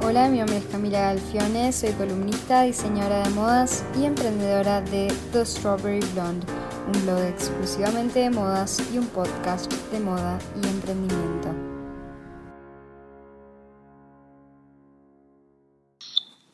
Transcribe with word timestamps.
Hola, 0.00 0.28
mi 0.28 0.38
nombre 0.38 0.58
es 0.58 0.64
Camila 0.66 1.00
Galfione, 1.00 1.72
soy 1.72 1.90
columnista, 1.90 2.62
diseñadora 2.62 3.24
de 3.24 3.30
modas 3.30 3.84
y 4.00 4.04
emprendedora 4.04 4.80
de 4.80 5.12
The 5.32 5.44
Strawberry 5.44 6.06
Blonde, 6.14 6.46
un 6.86 7.04
blog 7.04 7.20
exclusivamente 7.22 8.20
de 8.20 8.30
modas 8.30 8.80
y 8.94 8.98
un 8.98 9.06
podcast 9.08 9.70
de 9.90 9.98
moda 9.98 10.38
y 10.54 10.68
emprendimiento. 10.68 11.48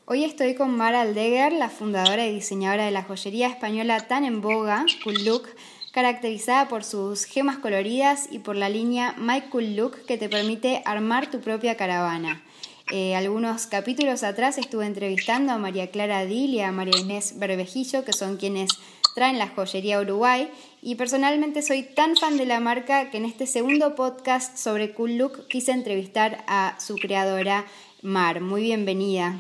Hoy 0.07 0.25
estoy 0.25 0.55
con 0.55 0.75
Mara 0.75 1.03
Aldeguer, 1.03 1.53
la 1.53 1.69
fundadora 1.69 2.27
y 2.27 2.35
diseñadora 2.35 2.87
de 2.87 2.93
la 2.93 3.03
joyería 3.03 3.49
española 3.49 4.01
tan 4.09 4.25
en 4.25 4.41
boga, 4.41 4.87
Cool 5.05 5.23
Look, 5.27 5.49
caracterizada 5.93 6.69
por 6.69 6.83
sus 6.83 7.25
gemas 7.25 7.59
coloridas 7.59 8.27
y 8.33 8.39
por 8.39 8.57
la 8.57 8.71
línea 8.71 9.15
My 9.19 9.43
Cool 9.43 9.77
Look 9.77 10.07
que 10.07 10.17
te 10.17 10.31
permite 10.31 10.83
armar 10.87 11.31
tu 11.31 11.41
propia 11.41 11.77
caravana. 11.77 12.43
Eh, 12.91 13.15
algunos 13.15 13.67
capítulos 13.67 14.23
atrás 14.23 14.59
estuve 14.59 14.85
entrevistando 14.85 15.53
a 15.53 15.59
María 15.59 15.91
Clara 15.91 16.27
Dil 16.27 16.55
y 16.55 16.61
a 16.61 16.71
María 16.71 17.01
Inés 17.01 17.39
Berbejillo, 17.39 18.05
que 18.05 18.13
son 18.13 18.37
quienes 18.37 18.71
traen 19.15 19.39
la 19.39 19.49
joyería 19.49 20.01
Uruguay, 20.01 20.51
y 20.83 20.97
personalmente 20.97 21.63
soy 21.63 21.83
tan 21.83 22.17
fan 22.17 22.37
de 22.37 22.45
la 22.45 22.61
marca 22.61 23.11
que 23.11 23.17
en 23.17 23.25
este 23.25 23.47
segundo 23.47 23.95
podcast 23.95 24.59
sobre 24.59 24.93
Cool 24.93 25.17
Look 25.17 25.49
quise 25.49 25.73
entrevistar 25.73 26.45
a 26.47 26.79
su 26.79 26.97
creadora, 26.97 27.65
Mar. 28.03 28.41
Muy 28.43 28.63
bienvenida. 28.63 29.39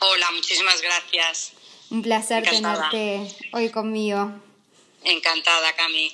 Hola, 0.00 0.26
muchísimas 0.32 0.82
gracias. 0.82 1.52
Un 1.90 2.02
placer 2.02 2.42
tenerte 2.48 3.28
hoy 3.52 3.68
conmigo. 3.70 4.32
Encantada, 5.04 5.72
Cami. 5.76 6.12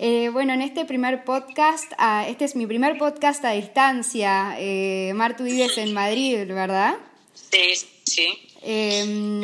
Eh, 0.00 0.28
bueno, 0.32 0.52
en 0.52 0.62
este 0.62 0.84
primer 0.84 1.24
podcast, 1.24 1.92
ah, 1.98 2.24
este 2.28 2.44
es 2.44 2.54
mi 2.54 2.68
primer 2.68 2.98
podcast 2.98 3.44
a 3.44 3.50
distancia. 3.50 4.54
Eh, 4.56 5.12
Mar, 5.16 5.36
tú 5.36 5.42
vives 5.42 5.76
en 5.76 5.92
Madrid, 5.92 6.46
¿verdad? 6.46 6.94
Sí, 7.34 7.74
sí. 8.04 8.38
Em, 8.62 9.42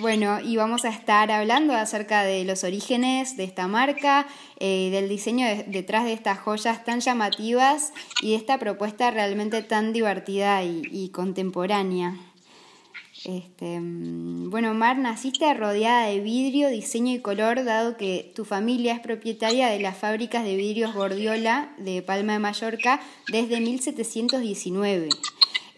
bueno, 0.00 0.40
y 0.40 0.56
vamos 0.56 0.84
a 0.84 0.90
estar 0.90 1.30
hablando 1.30 1.74
acerca 1.74 2.22
de 2.22 2.44
los 2.44 2.64
orígenes 2.64 3.38
de 3.38 3.44
esta 3.44 3.66
marca, 3.66 4.26
eh, 4.60 4.90
del 4.92 5.08
diseño 5.08 5.46
detrás 5.68 6.04
de 6.04 6.12
estas 6.12 6.38
joyas 6.38 6.84
tan 6.84 7.00
llamativas 7.00 7.94
y 8.20 8.32
de 8.32 8.36
esta 8.36 8.58
propuesta 8.58 9.10
realmente 9.10 9.62
tan 9.62 9.94
divertida 9.94 10.62
y 10.64 11.08
contemporánea. 11.14 12.14
Este, 13.24 13.80
mm, 13.80 14.50
bueno, 14.50 14.74
Mar, 14.74 14.98
naciste 14.98 15.52
rodeada 15.54 16.06
de 16.08 16.20
vidrio, 16.20 16.68
diseño 16.68 17.14
y 17.14 17.20
color, 17.20 17.64
dado 17.64 17.96
que 17.96 18.30
tu 18.34 18.44
familia 18.44 18.92
es 18.92 19.00
propietaria 19.00 19.68
de 19.68 19.80
las 19.80 19.96
fábricas 19.96 20.44
de 20.44 20.56
vidrios 20.56 20.92
Gordiola 20.92 21.74
de 21.78 22.02
Palma 22.02 22.34
de 22.34 22.38
Mallorca 22.38 23.00
desde 23.28 23.60
1719. 23.60 25.08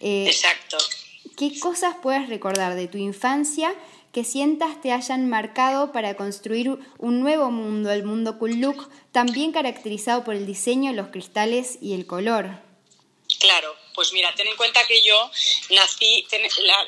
Eh, 0.00 0.26
Exacto. 0.26 0.76
¿Qué 1.36 1.58
cosas 1.60 1.94
puedes 2.02 2.28
recordar 2.28 2.74
de 2.74 2.88
tu 2.88 2.98
infancia 2.98 3.72
que 4.10 4.24
sientas 4.24 4.80
te 4.80 4.92
hayan 4.92 5.28
marcado 5.28 5.92
para 5.92 6.16
construir 6.16 6.78
un 6.98 7.20
nuevo 7.20 7.50
mundo, 7.50 7.92
el 7.92 8.02
mundo 8.02 8.38
Cool 8.38 8.60
Look, 8.60 8.88
también 9.12 9.52
caracterizado 9.52 10.24
por 10.24 10.34
el 10.34 10.46
diseño, 10.46 10.92
los 10.92 11.08
cristales 11.08 11.78
y 11.80 11.92
el 11.92 12.06
color? 12.06 12.58
Claro, 13.38 13.68
pues 13.96 14.12
mira, 14.12 14.32
ten 14.36 14.46
en 14.46 14.56
cuenta 14.56 14.86
que 14.86 15.02
yo 15.02 15.30
nací, 15.70 16.26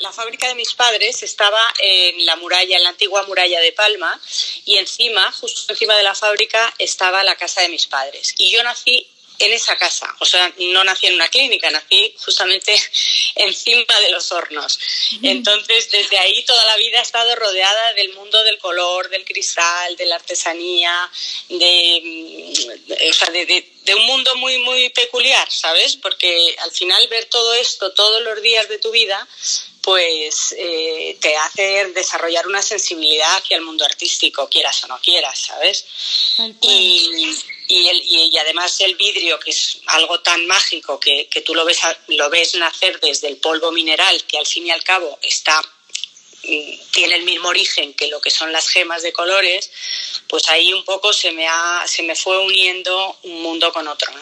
la, 0.01 0.13
fábrica 0.13 0.47
de 0.47 0.55
mis 0.55 0.75
padres 0.75 1.23
estaba 1.23 1.61
en 1.79 2.27
la 2.27 2.37
muralla, 2.37 2.77
en 2.77 2.83
la 2.85 2.91
antigua 2.91 3.25
muralla 3.25 3.61
de 3.61 3.73
Palma, 3.73 4.21
y 4.67 4.77
encima, 4.77 5.33
justo 5.33 5.73
encima 5.73 5.97
de 5.97 6.03
la 6.03 6.15
fábrica, 6.15 6.73
estaba 6.79 7.25
la 7.25 7.35
casa 7.35 7.63
de 7.63 7.71
mis 7.71 7.87
padres. 7.87 8.35
Y 8.37 8.51
yo 8.51 8.63
nací 8.63 9.11
en 9.39 9.53
esa 9.53 9.77
casa. 9.77 10.15
O 10.19 10.25
sea, 10.25 10.53
no 10.59 10.85
nací 10.85 11.07
en 11.07 11.15
una 11.15 11.29
clínica, 11.29 11.71
nací 11.71 12.15
justamente 12.25 12.75
encima 13.37 14.01
de 14.01 14.11
los 14.11 14.31
hornos. 14.33 14.79
Entonces, 15.23 15.91
desde 15.91 16.19
ahí 16.19 16.43
toda 16.45 16.65
la 16.67 16.77
vida 16.77 16.99
he 16.99 17.03
estado 17.03 17.35
rodeada 17.37 17.95
del 17.95 18.13
mundo 18.15 18.43
del 18.45 18.59
color, 18.59 19.09
del 19.09 19.25
cristal, 19.25 19.97
de 19.97 20.07
la 20.07 20.17
artesanía, 20.17 21.11
de, 21.49 22.53
o 23.09 23.13
sea, 23.13 23.31
de, 23.31 23.65
un 23.95 24.05
mundo 24.05 24.35
muy, 24.37 24.59
muy 24.59 24.91
peculiar, 24.91 25.51
¿sabes? 25.51 25.97
Porque 25.97 26.55
al 26.61 26.71
final 26.73 27.09
ver 27.09 27.25
todo 27.27 27.55
esto 27.55 27.93
todos 27.93 28.23
los 28.23 28.43
días 28.43 28.69
de 28.69 28.79
tu 28.79 28.91
vida 28.91 29.27
pues 29.89 30.55
eh, 30.59 31.17
te 31.19 31.35
hace 31.35 31.87
desarrollar 31.95 32.47
una 32.47 32.61
sensibilidad 32.61 33.39
hacia 33.39 33.57
el 33.57 33.63
mundo 33.63 33.87
artístico, 33.87 34.47
quieras 34.47 34.85
o 34.85 34.87
no 34.87 35.01
quieras, 35.01 35.39
¿sabes? 35.39 35.87
Y, 36.61 37.35
y, 37.69 38.37
además 38.37 38.79
el 38.81 38.97
vidrio, 38.97 39.41
que 39.41 39.49
es 39.49 39.81
algo 39.87 40.21
tan 40.21 40.47
mágico 40.47 41.01
que, 41.01 41.29
que 41.31 41.41
tú 41.41 41.55
lo 41.55 41.65
ves, 41.65 41.81
lo 42.09 42.29
ves 42.29 42.55
nacer 42.57 43.01
desde 43.01 43.29
el 43.29 43.39
polvo 43.39 43.73
mineral, 43.73 44.23
que 44.25 44.37
al 44.37 44.47
fin 44.47 44.67
y 44.67 44.71
al 44.71 44.85
cabo 44.85 45.19
está 45.23 45.59
mm, 46.43 46.73
tiene 46.93 47.15
el 47.15 47.23
mismo 47.23 47.49
origen 47.49 47.95
que 47.95 48.09
lo 48.09 48.21
que 48.21 48.31
son 48.31 48.53
las 48.53 48.69
gemas 48.69 49.01
de 49.01 49.15
colores, 49.15 49.71
pues 50.29 50.51
ahí 50.51 50.71
un 50.75 50.85
poco 50.85 51.15
se 51.15 51.33
me, 51.33 51.49
ha, 51.49 51.85
se 51.87 52.03
me 52.03 52.15
fue 52.15 52.39
uniendo 52.45 53.17
un 53.23 53.41
mundo 53.41 53.73
con 53.73 53.89
otro. 53.89 54.13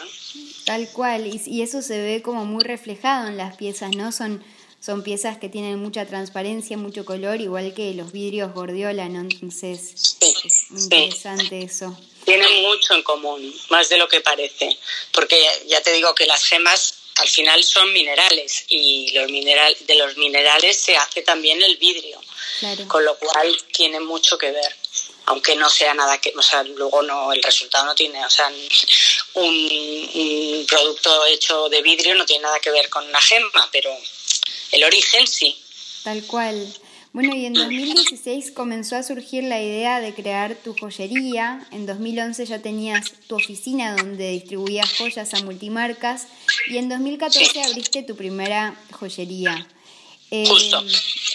Tal 0.63 0.89
cual, 0.93 1.27
y, 1.27 1.41
y 1.45 1.61
eso 1.61 1.81
se 1.81 1.99
ve 1.99 2.21
como 2.21 2.45
muy 2.45 2.63
reflejado 2.63 3.27
en 3.27 3.35
las 3.35 3.57
piezas, 3.57 3.93
¿no? 3.93 4.13
Son 4.13 4.41
son 4.79 5.03
piezas 5.03 5.37
que 5.37 5.49
tienen 5.49 5.79
mucha 5.79 6.05
transparencia, 6.05 6.77
mucho 6.77 7.05
color, 7.05 7.41
igual 7.41 7.73
que 7.73 7.93
los 7.93 8.11
vidrios 8.11 8.53
Gordiola, 8.53 9.09
¿no? 9.09 9.21
Entonces 9.21 10.15
es 10.21 10.71
interesante 10.71 11.63
eso. 11.63 11.97
Tienen 12.25 12.61
mucho 12.61 12.93
en 12.93 13.03
común, 13.03 13.53
más 13.69 13.89
de 13.89 13.97
lo 13.97 14.07
que 14.07 14.21
parece, 14.21 14.77
porque 15.13 15.41
ya 15.67 15.81
te 15.81 15.93
digo 15.93 16.13
que 16.13 16.25
las 16.25 16.43
gemas 16.43 16.93
al 17.15 17.27
final 17.27 17.63
son 17.63 17.91
minerales 17.93 18.65
y 18.67 19.11
los 19.11 19.31
mineral, 19.31 19.75
de 19.87 19.95
los 19.95 20.17
minerales 20.17 20.77
se 20.77 20.95
hace 20.95 21.21
también 21.21 21.61
el 21.63 21.77
vidrio, 21.77 22.19
con 22.87 23.03
lo 23.03 23.17
cual 23.17 23.57
tiene 23.73 23.99
mucho 23.99 24.37
que 24.37 24.51
ver 24.51 24.75
aunque 25.27 25.57
no 25.57 25.69
sea 25.69 25.93
nada 25.93 26.19
que, 26.21 26.33
o 26.37 26.41
sea, 26.41 26.63
luego 26.63 27.01
no, 27.03 27.33
el 27.33 27.43
resultado 27.43 27.83
no 27.83 27.93
tiene, 27.93 28.25
o 28.25 28.29
sea, 28.29 28.47
un, 28.47 29.43
un, 29.43 30.65
producto 30.65 31.25
hecho 31.25 31.67
de 31.67 31.81
vidrio 31.81 32.15
no 32.15 32.25
tiene 32.25 32.43
nada 32.43 32.61
que 32.61 32.71
ver 32.71 32.89
con 32.89 33.05
una 33.05 33.21
gema, 33.21 33.69
pero 33.69 33.89
el 34.71 34.83
origen 34.83 35.27
sí. 35.27 35.55
Tal 36.03 36.23
cual. 36.25 36.73
Bueno, 37.13 37.35
y 37.35 37.45
en 37.45 37.53
2016 37.53 38.51
comenzó 38.51 38.95
a 38.95 39.03
surgir 39.03 39.43
la 39.43 39.61
idea 39.61 39.99
de 39.99 40.13
crear 40.13 40.55
tu 40.55 40.75
joyería. 40.79 41.65
En 41.71 41.85
2011 41.85 42.45
ya 42.45 42.59
tenías 42.59 43.13
tu 43.27 43.35
oficina 43.35 43.95
donde 43.95 44.31
distribuías 44.31 44.93
joyas 44.97 45.33
a 45.33 45.43
multimarcas. 45.43 46.27
Y 46.67 46.77
en 46.77 46.89
2014 46.89 47.63
abriste 47.63 48.03
tu 48.03 48.15
primera 48.15 48.75
joyería. 48.91 49.67
Justo. 50.29 50.83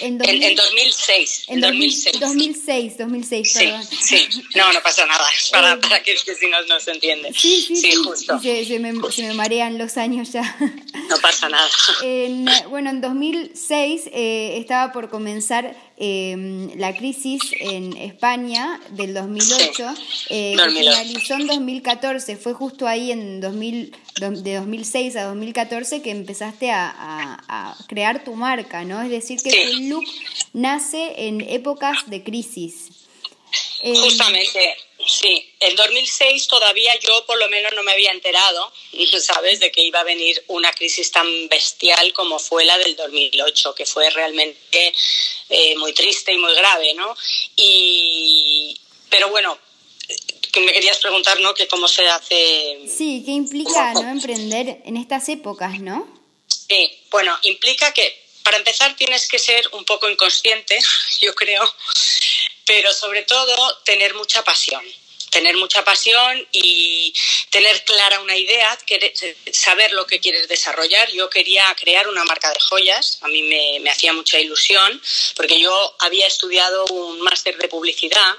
En, 0.01 0.19
2006. 0.19 1.45
En 1.47 1.61
2006. 1.61 2.21
2006, 2.21 2.99
2006, 2.99 3.53
perdón. 3.55 3.85
Sí, 3.85 4.29
no, 4.55 4.71
no 4.71 4.83
pasa 4.83 5.07
nada. 5.07 5.25
Para, 5.51 5.81
para 5.81 6.03
que, 6.03 6.15
si 6.17 6.47
no, 6.49 6.61
no 6.67 6.79
se 6.79 6.91
entiende. 6.91 7.33
Sí, 7.33 7.65
sí, 7.67 7.77
sí. 7.77 7.95
justo. 7.95 8.39
Se, 8.41 8.79
me, 8.79 8.93
se, 9.11 9.23
me, 9.23 9.35
marean 9.35 9.79
los 9.79 9.97
años 9.97 10.33
ya. 10.33 10.57
No 11.09 11.17
pasa 11.19 11.49
nada. 11.49 11.69
bueno, 12.69 12.91
en 12.91 13.01
2006 13.01 14.11
eh, 14.13 14.59
estaba 14.59 14.93
por 14.93 15.09
comenzar 15.09 15.75
eh, 15.97 16.69
la 16.77 16.95
crisis 16.97 17.43
en 17.61 17.97
España 17.97 18.81
del 18.91 19.15
2008, 19.15 19.95
eh, 20.31 20.55
que 20.57 20.71
finalizó 20.71 21.35
en 21.35 21.47
2014. 21.47 22.37
Fue 22.37 22.55
justo 22.55 22.87
ahí 22.87 23.13
en 23.13 23.41
2000, 23.41 23.97
de 24.21 24.55
2006 24.57 25.17
a 25.17 25.25
2014 25.25 26.03
que 26.03 26.11
empezaste 26.11 26.71
a, 26.71 27.77
crear 27.89 28.25
tu 28.25 28.35
marca, 28.35 28.85
¿no? 28.85 29.03
Es 29.03 29.11
decir, 29.11 29.41
que 29.43 29.51
tu 29.51 29.83
look 29.83 30.05
nace 30.53 31.29
en 31.29 31.41
épocas 31.41 32.09
de 32.09 32.23
crisis. 32.23 32.89
Justamente, 33.83 34.77
sí. 35.07 35.55
En 35.61 35.77
2006 35.77 36.47
todavía 36.49 36.99
yo 36.99 37.25
por 37.27 37.39
lo 37.39 37.49
menos 37.49 37.73
no 37.75 37.83
me 37.83 37.93
había 37.93 38.11
enterado, 38.11 38.73
¿sabes?, 39.21 39.61
de 39.61 39.71
que 39.71 39.83
iba 39.83 40.01
a 40.01 40.05
venir 40.05 40.43
una 40.49 40.73
crisis 40.73 41.11
tan 41.11 41.49
bestial 41.49 42.13
como 42.13 42.39
fue 42.39 42.65
la 42.65 42.79
del 42.79 42.97
2008, 42.97 43.75
que 43.75 43.87
fue 43.87 44.11
realmente 44.11 44.93
eh, 45.49 45.77
muy 45.77 45.93
triste 45.93 46.33
y 46.33 46.39
muy 46.39 46.55
grave, 46.55 46.95
¿no? 46.95 47.15
Y, 47.57 48.79
pero 49.09 49.29
bueno, 49.29 49.59
que 50.53 50.61
me 50.61 50.73
querías 50.73 50.99
preguntar, 50.99 51.41
¿no? 51.41 51.55
Que 51.55 51.67
cómo 51.67 51.89
se 51.89 52.07
hace... 52.09 52.81
Sí, 52.87 53.23
¿qué 53.25 53.33
implica, 53.33 53.95
¿no? 53.95 54.11
Emprender 54.11 54.83
en 54.85 54.97
estas 54.97 55.29
épocas, 55.29 55.81
¿no? 55.81 56.07
Sí, 56.47 56.91
bueno, 57.11 57.37
implica 57.43 57.93
que 57.93 58.23
para 58.43 58.59
empezar 58.59 58.95
tienes 58.97 59.29
que 59.29 59.39
ser 59.39 59.67
un 59.73 59.85
poco 59.85 60.09
inconsciente, 60.09 60.79
yo 61.21 61.35
creo, 61.35 61.63
pero 62.65 62.93
sobre 62.93 63.23
todo 63.23 63.79
tener 63.85 64.15
mucha 64.15 64.43
pasión 64.45 64.85
tener 65.33 65.57
mucha 65.57 65.83
pasión 65.83 66.47
y 66.53 67.15
tener 67.49 67.83
clara 67.85 68.21
una 68.21 68.37
idea, 68.37 68.79
saber 69.51 69.93
lo 69.95 70.07
que 70.07 70.21
quieres 70.21 70.47
desarrollar. 70.47 71.11
Yo 71.11 71.31
quería 71.31 71.75
crear 71.75 72.07
una 72.07 72.23
marca 72.25 72.51
de 72.51 72.61
joyas, 72.61 73.19
a 73.23 73.29
mí 73.29 73.43
me, 73.43 73.81
me 73.81 73.89
hacía 73.89 74.13
mucha 74.13 74.39
ilusión, 74.39 75.01
porque 75.35 75.59
yo 75.59 75.97
había 76.01 76.27
estudiado 76.27 76.85
un 76.91 77.23
máster 77.23 77.57
de 77.57 77.69
publicidad 77.69 78.37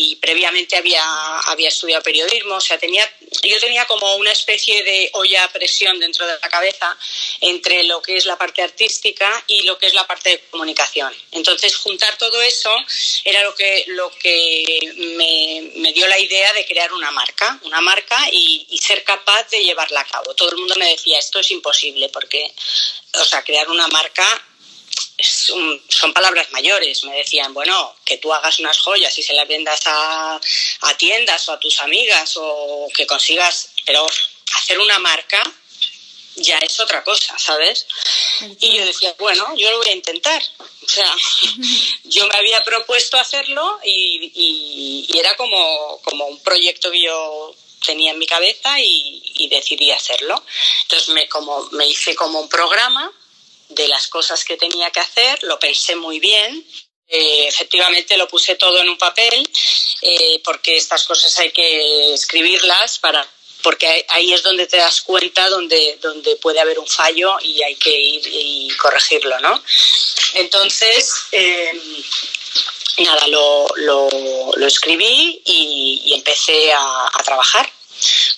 y 0.00 0.14
previamente 0.14 0.76
había, 0.76 1.02
había 1.40 1.68
estudiado 1.68 2.04
periodismo, 2.04 2.54
o 2.54 2.60
sea, 2.60 2.78
tenía, 2.78 3.04
yo 3.42 3.58
tenía 3.58 3.84
como 3.86 4.14
una 4.14 4.30
especie 4.30 4.84
de 4.84 5.10
olla 5.14 5.42
a 5.42 5.48
presión 5.48 5.98
dentro 5.98 6.24
de 6.24 6.34
la 6.40 6.48
cabeza 6.48 6.96
entre 7.40 7.82
lo 7.82 8.00
que 8.00 8.16
es 8.16 8.24
la 8.24 8.38
parte 8.38 8.62
artística 8.62 9.42
y 9.48 9.62
lo 9.62 9.76
que 9.76 9.86
es 9.88 9.94
la 9.94 10.06
parte 10.06 10.30
de 10.30 10.40
comunicación. 10.52 11.12
Entonces, 11.32 11.74
juntar 11.74 12.16
todo 12.16 12.40
eso 12.42 12.70
era 13.24 13.42
lo 13.42 13.56
que, 13.56 13.86
lo 13.88 14.08
que 14.12 14.78
me, 15.16 15.92
dio 15.92 16.06
la 16.06 16.20
idea 16.20 16.52
de 16.52 16.64
crear 16.64 16.92
una 16.92 17.10
marca, 17.10 17.58
una 17.64 17.80
marca 17.80 18.24
y, 18.30 18.68
y 18.70 18.78
ser 18.78 19.02
capaz 19.02 19.50
de 19.50 19.64
llevarla 19.64 20.02
a 20.02 20.06
cabo. 20.06 20.32
Todo 20.36 20.50
el 20.50 20.58
mundo 20.58 20.76
me 20.78 20.90
decía, 20.90 21.18
esto 21.18 21.40
es 21.40 21.50
imposible 21.50 22.08
porque, 22.10 22.54
o 23.14 23.24
sea, 23.24 23.42
crear 23.42 23.68
una 23.68 23.88
marca 23.88 24.47
son 25.20 26.12
palabras 26.12 26.50
mayores. 26.52 27.04
Me 27.04 27.16
decían, 27.16 27.52
bueno, 27.52 27.94
que 28.04 28.18
tú 28.18 28.32
hagas 28.32 28.58
unas 28.58 28.78
joyas 28.78 29.16
y 29.18 29.22
se 29.22 29.34
las 29.34 29.48
vendas 29.48 29.80
a, 29.86 30.40
tiendas 30.96 31.48
o 31.48 31.52
a 31.52 31.60
tus 31.60 31.80
amigas 31.80 32.34
o 32.36 32.88
que 32.94 33.06
consigas, 33.06 33.70
pero 33.84 34.06
hacer 34.54 34.78
una 34.78 34.98
marca 34.98 35.42
ya 36.36 36.58
es 36.58 36.78
otra 36.78 37.02
cosa, 37.02 37.36
¿sabes? 37.38 37.86
Y 38.60 38.76
yo 38.76 38.86
decía, 38.86 39.14
bueno, 39.18 39.56
yo 39.56 39.70
lo 39.70 39.78
voy 39.78 39.88
a 39.88 39.92
intentar. 39.92 40.42
O 40.58 40.88
sea, 40.88 41.12
yo 42.04 42.26
me 42.28 42.36
había 42.36 42.62
propuesto 42.62 43.18
hacerlo 43.18 43.80
y, 43.84 45.08
era 45.18 45.36
como, 45.36 46.00
como 46.02 46.26
un 46.26 46.40
proyecto 46.42 46.92
que 46.92 47.02
yo 47.02 47.54
tenía 47.84 48.12
en 48.12 48.18
mi 48.18 48.26
cabeza 48.26 48.78
y, 48.80 49.22
y 49.34 49.48
decidí 49.48 49.90
hacerlo. 49.90 50.40
Entonces 50.82 51.08
me, 51.08 51.28
como, 51.28 51.68
me 51.72 51.86
hice 51.86 52.14
como 52.14 52.40
un 52.40 52.48
programa 52.48 53.12
de 53.68 53.88
las 53.88 54.08
cosas 54.08 54.44
que 54.44 54.56
tenía 54.56 54.90
que 54.90 55.00
hacer, 55.00 55.42
lo 55.42 55.58
pensé 55.58 55.96
muy 55.96 56.20
bien. 56.20 56.66
Eh, 57.10 57.46
efectivamente 57.48 58.18
lo 58.18 58.28
puse 58.28 58.56
todo 58.56 58.78
en 58.80 58.88
un 58.90 58.98
papel 58.98 59.48
eh, 60.02 60.42
porque 60.44 60.76
estas 60.76 61.04
cosas 61.04 61.38
hay 61.38 61.50
que 61.52 62.12
escribirlas 62.12 62.98
para 62.98 63.26
porque 63.62 64.04
ahí 64.10 64.32
es 64.32 64.42
donde 64.42 64.66
te 64.66 64.76
das 64.76 65.00
cuenta 65.00 65.48
donde, 65.48 65.98
donde 66.00 66.36
puede 66.36 66.60
haber 66.60 66.78
un 66.78 66.86
fallo 66.86 67.38
y 67.42 67.60
hay 67.62 67.74
que 67.76 67.90
ir 67.90 68.22
y 68.26 68.68
corregirlo, 68.76 69.40
¿no? 69.40 69.60
Entonces, 70.34 71.12
em, 71.32 71.80
nada, 72.98 73.26
lo, 73.26 73.66
lo, 73.76 74.66
escribí 74.66 75.42
y, 75.44 76.12
empecé 76.14 76.72
a 76.72 77.10
trabajar 77.24 77.68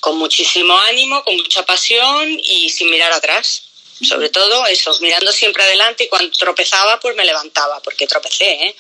con 0.01 0.17
muchísimo 0.17 0.77
ánimo, 0.79 1.23
con 1.23 1.37
mucha 1.37 1.67
pasión 1.67 2.39
y 2.43 2.71
sin 2.71 2.91
mirar 2.91 3.13
atrás 3.13 3.70
sobre 4.05 4.29
todo 4.31 4.67
eso, 4.67 4.97
mirando 5.01 5.33
siempre 5.33 5.63
adelante 5.63 6.05
y 6.05 6.09
cuando 6.09 6.31
tropezaba 6.37 6.99
pues 7.01 7.15
me 7.17 7.25
levantaba, 7.25 7.81
porque 7.83 8.07
tropecé, 8.07 8.51
¿eh? 8.67 8.77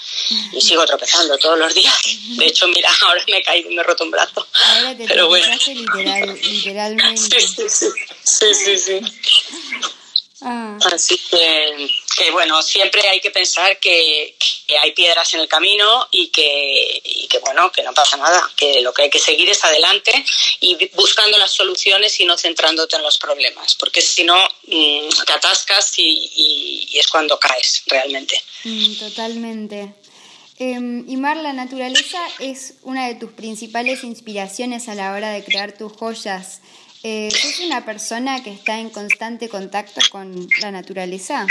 Y 0.52 0.60
sigo 0.60 0.84
tropezando 0.86 1.36
todos 1.38 1.58
los 1.58 1.74
días. 1.74 1.94
De 2.36 2.46
hecho, 2.46 2.66
mira, 2.68 2.90
ahora 3.02 3.22
me 3.28 3.38
he 3.38 3.42
caído 3.42 3.70
y 3.70 3.74
me 3.74 3.82
he 3.82 3.84
roto 3.84 4.04
un 4.04 4.10
brazo. 4.10 4.46
Ahora 4.52 4.96
te 4.96 5.06
Pero 5.06 5.28
bueno. 5.28 5.46
literalmente. 6.42 7.20
Sí, 7.40 7.68
sí, 7.68 7.68
sí. 7.68 8.54
sí, 8.54 8.78
sí, 8.78 9.00
ah. 10.42 10.78
Así 10.92 11.18
que, 11.30 11.90
que, 12.16 12.30
bueno, 12.30 12.62
siempre 12.62 13.06
hay 13.08 13.20
que 13.20 13.30
pensar 13.30 13.78
que, 13.78 14.36
hay 14.82 14.92
piedras 14.92 15.34
en 15.34 15.40
el 15.40 15.48
camino 15.48 16.08
y 16.12 16.28
que, 16.28 17.02
y 17.04 17.26
que, 17.26 17.38
bueno, 17.40 17.72
que 17.72 17.82
no 17.82 17.92
pasa 17.92 18.16
nada, 18.16 18.48
que 18.56 18.80
lo 18.80 18.92
que 18.92 19.02
hay 19.02 19.10
que 19.10 19.18
seguir 19.18 19.48
es 19.48 19.64
adelante 19.64 20.24
y 20.60 20.88
buscando 20.94 21.36
las 21.38 21.50
soluciones 21.50 22.18
y 22.20 22.24
no 22.24 22.38
centrándote 22.38 22.96
en 22.96 23.02
los 23.02 23.18
problemas, 23.18 23.74
porque 23.74 24.00
si 24.00 24.22
no 24.22 24.36
mm, 24.66 25.08
te 25.26 25.32
atascas 25.32 25.94
y, 25.98 26.88
es 26.94 27.08
cuando 27.08 27.38
caes 27.38 27.82
realmente. 27.86 28.40
Mm, 28.64 28.94
totalmente. 28.98 29.94
Eh, 30.60 30.74
Imar, 30.74 31.38
la 31.38 31.54
naturaleza 31.54 32.18
es 32.38 32.74
una 32.82 33.06
de 33.08 33.14
tus 33.14 33.32
principales 33.32 34.04
inspiraciones 34.04 34.88
a 34.88 34.94
la 34.94 35.12
hora 35.12 35.30
de 35.30 35.42
crear 35.42 35.72
tus 35.72 35.90
joyas. 35.92 36.60
Eh, 37.02 37.30
¿Sos 37.30 37.60
una 37.60 37.84
persona 37.84 38.42
que 38.42 38.52
está 38.52 38.78
en 38.78 38.90
constante 38.90 39.48
contacto 39.48 40.00
con 40.10 40.48
la 40.60 40.70
naturaleza? 40.70 41.46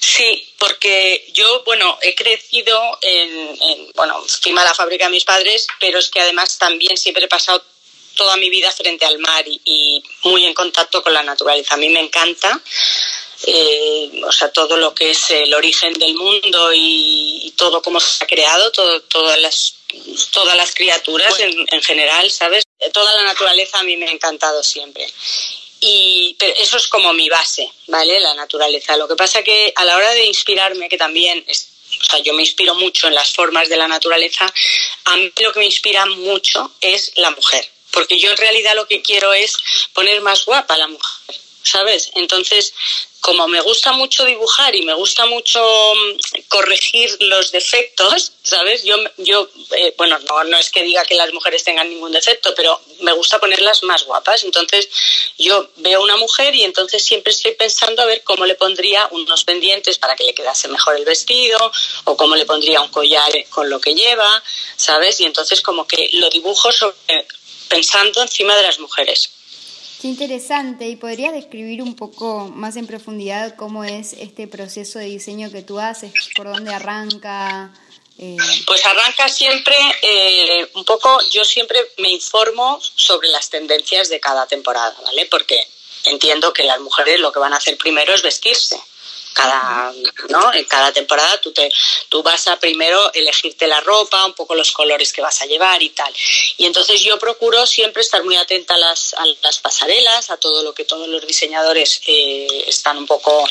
Sí, 0.00 0.54
porque 0.58 1.26
yo, 1.32 1.62
bueno, 1.64 1.98
he 2.02 2.14
crecido 2.14 2.98
en, 3.00 3.90
bueno, 3.94 4.22
encima 4.22 4.62
la 4.62 4.74
fábrica 4.74 5.06
de 5.06 5.10
mis 5.10 5.24
padres, 5.24 5.66
pero 5.80 5.98
es 5.98 6.08
que 6.08 6.20
además 6.20 6.58
también 6.58 6.96
siempre 6.96 7.24
he 7.24 7.28
pasado 7.28 7.64
toda 8.14 8.36
mi 8.36 8.50
vida 8.50 8.70
frente 8.70 9.06
al 9.06 9.18
mar 9.18 9.44
y, 9.46 10.02
muy 10.24 10.44
en 10.44 10.54
contacto 10.54 11.02
con 11.02 11.14
la 11.14 11.22
naturaleza. 11.22 11.74
A 11.74 11.78
mí 11.78 11.88
me 11.88 12.00
encanta, 12.00 12.60
eh, 13.46 14.20
o 14.24 14.30
sea, 14.32 14.52
todo 14.52 14.76
lo 14.76 14.94
que 14.94 15.10
es 15.10 15.30
el 15.30 15.52
origen 15.54 15.94
del 15.94 16.14
mundo 16.14 16.70
y, 16.74 17.52
todo 17.56 17.82
cómo 17.82 18.00
se 18.00 18.24
ha 18.24 18.26
creado, 18.26 18.72
todo, 18.72 19.02
todas 19.02 19.40
las 19.40 19.74
todas 20.32 20.56
las 20.56 20.74
criaturas 20.74 21.38
en, 21.40 21.66
en, 21.70 21.82
general, 21.82 22.30
¿sabes? 22.30 22.64
Toda 22.92 23.12
la 23.14 23.22
naturaleza 23.22 23.78
a 23.78 23.82
mí 23.82 23.96
me 23.96 24.06
ha 24.06 24.12
encantado 24.12 24.62
siempre 24.62 25.06
y 25.82 26.36
pero 26.38 26.54
eso 26.56 26.76
es 26.76 26.86
como 26.86 27.12
mi 27.12 27.28
base, 27.28 27.68
¿vale? 27.88 28.20
La 28.20 28.34
naturaleza. 28.34 28.96
Lo 28.96 29.08
que 29.08 29.16
pasa 29.16 29.42
que 29.42 29.72
a 29.74 29.84
la 29.84 29.96
hora 29.96 30.14
de 30.14 30.24
inspirarme, 30.26 30.88
que 30.88 30.96
también, 30.96 31.44
o 31.44 32.04
sea, 32.04 32.20
yo 32.20 32.32
me 32.34 32.42
inspiro 32.42 32.76
mucho 32.76 33.08
en 33.08 33.16
las 33.16 33.32
formas 33.32 33.68
de 33.68 33.76
la 33.76 33.88
naturaleza, 33.88 34.46
a 35.04 35.16
mí 35.16 35.32
lo 35.40 35.52
que 35.52 35.58
me 35.58 35.66
inspira 35.66 36.06
mucho 36.06 36.72
es 36.80 37.12
la 37.16 37.32
mujer, 37.32 37.68
porque 37.90 38.18
yo 38.18 38.30
en 38.30 38.36
realidad 38.36 38.76
lo 38.76 38.86
que 38.86 39.02
quiero 39.02 39.32
es 39.32 39.56
poner 39.92 40.20
más 40.20 40.44
guapa 40.44 40.74
a 40.74 40.78
la 40.78 40.86
mujer, 40.86 41.36
¿sabes? 41.64 42.12
Entonces, 42.14 42.72
como 43.22 43.46
me 43.46 43.60
gusta 43.60 43.92
mucho 43.92 44.24
dibujar 44.24 44.74
y 44.74 44.82
me 44.82 44.94
gusta 44.94 45.26
mucho 45.26 45.62
mm, 45.94 46.40
corregir 46.48 47.16
los 47.20 47.52
defectos, 47.52 48.32
¿sabes? 48.42 48.82
Yo, 48.82 48.96
yo 49.18 49.48
eh, 49.76 49.94
bueno, 49.96 50.18
no, 50.28 50.44
no 50.44 50.58
es 50.58 50.70
que 50.70 50.82
diga 50.82 51.04
que 51.04 51.14
las 51.14 51.32
mujeres 51.32 51.62
tengan 51.62 51.88
ningún 51.88 52.10
defecto, 52.10 52.52
pero 52.56 52.80
me 53.00 53.12
gusta 53.12 53.38
ponerlas 53.38 53.84
más 53.84 54.04
guapas. 54.04 54.42
Entonces, 54.42 54.88
yo 55.38 55.70
veo 55.76 56.02
una 56.02 56.16
mujer 56.16 56.52
y 56.56 56.64
entonces 56.64 57.04
siempre 57.04 57.32
estoy 57.32 57.52
pensando 57.52 58.02
a 58.02 58.06
ver 58.06 58.24
cómo 58.24 58.44
le 58.44 58.56
pondría 58.56 59.06
unos 59.12 59.44
pendientes 59.44 59.98
para 59.98 60.16
que 60.16 60.24
le 60.24 60.34
quedase 60.34 60.66
mejor 60.66 60.96
el 60.96 61.04
vestido 61.04 61.58
o 62.04 62.16
cómo 62.16 62.34
le 62.34 62.44
pondría 62.44 62.80
un 62.80 62.88
collar 62.88 63.32
con 63.50 63.70
lo 63.70 63.80
que 63.80 63.94
lleva, 63.94 64.42
¿sabes? 64.76 65.20
Y 65.20 65.26
entonces 65.26 65.60
como 65.60 65.86
que 65.86 66.10
lo 66.14 66.28
dibujo 66.28 66.72
sobre, 66.72 66.96
pensando 67.68 68.20
encima 68.20 68.56
de 68.56 68.62
las 68.64 68.80
mujeres. 68.80 69.30
Interesante. 70.02 70.88
¿Y 70.88 70.96
podrías 70.96 71.32
describir 71.32 71.82
un 71.82 71.94
poco 71.94 72.48
más 72.48 72.76
en 72.76 72.86
profundidad 72.86 73.56
cómo 73.56 73.84
es 73.84 74.14
este 74.14 74.46
proceso 74.46 74.98
de 74.98 75.06
diseño 75.06 75.50
que 75.50 75.62
tú 75.62 75.78
haces? 75.78 76.12
¿Por 76.36 76.46
dónde 76.46 76.72
arranca? 76.72 77.72
Eh, 78.18 78.36
pues 78.66 78.84
arranca 78.84 79.28
siempre 79.28 79.74
eh, 80.02 80.68
un 80.74 80.84
poco, 80.84 81.18
yo 81.30 81.44
siempre 81.44 81.78
me 81.98 82.10
informo 82.10 82.78
sobre 82.94 83.28
las 83.28 83.48
tendencias 83.48 84.08
de 84.10 84.20
cada 84.20 84.46
temporada, 84.46 84.94
¿vale? 85.02 85.26
Porque 85.26 85.66
entiendo 86.04 86.52
que 86.52 86.64
las 86.64 86.78
mujeres 86.80 87.20
lo 87.20 87.32
que 87.32 87.38
van 87.38 87.54
a 87.54 87.56
hacer 87.56 87.78
primero 87.78 88.14
es 88.14 88.22
vestirse 88.22 88.78
cada, 89.32 89.92
¿no? 90.28 90.52
En 90.52 90.64
cada 90.64 90.92
temporada 90.92 91.40
tú, 91.40 91.52
te, 91.52 91.70
tú 92.08 92.22
vas 92.22 92.46
a 92.48 92.58
primero 92.58 93.12
elegirte 93.12 93.66
la 93.66 93.80
ropa, 93.80 94.24
un 94.24 94.34
poco 94.34 94.54
los 94.54 94.72
colores 94.72 95.12
que 95.12 95.22
vas 95.22 95.40
a 95.42 95.46
llevar 95.46 95.82
y 95.82 95.90
tal. 95.90 96.12
Y 96.56 96.66
entonces 96.66 97.00
yo 97.00 97.18
procuro 97.18 97.66
siempre 97.66 98.02
estar 98.02 98.22
muy 98.24 98.36
atenta 98.36 98.74
a 98.74 98.78
las, 98.78 99.14
a 99.14 99.24
las 99.42 99.58
pasarelas, 99.58 100.30
a 100.30 100.36
todo 100.36 100.62
lo 100.62 100.74
que 100.74 100.84
todos 100.84 101.08
los 101.08 101.26
diseñadores 101.26 102.00
eh, 102.06 102.64
están 102.66 102.98
un 102.98 103.06
poco 103.06 103.48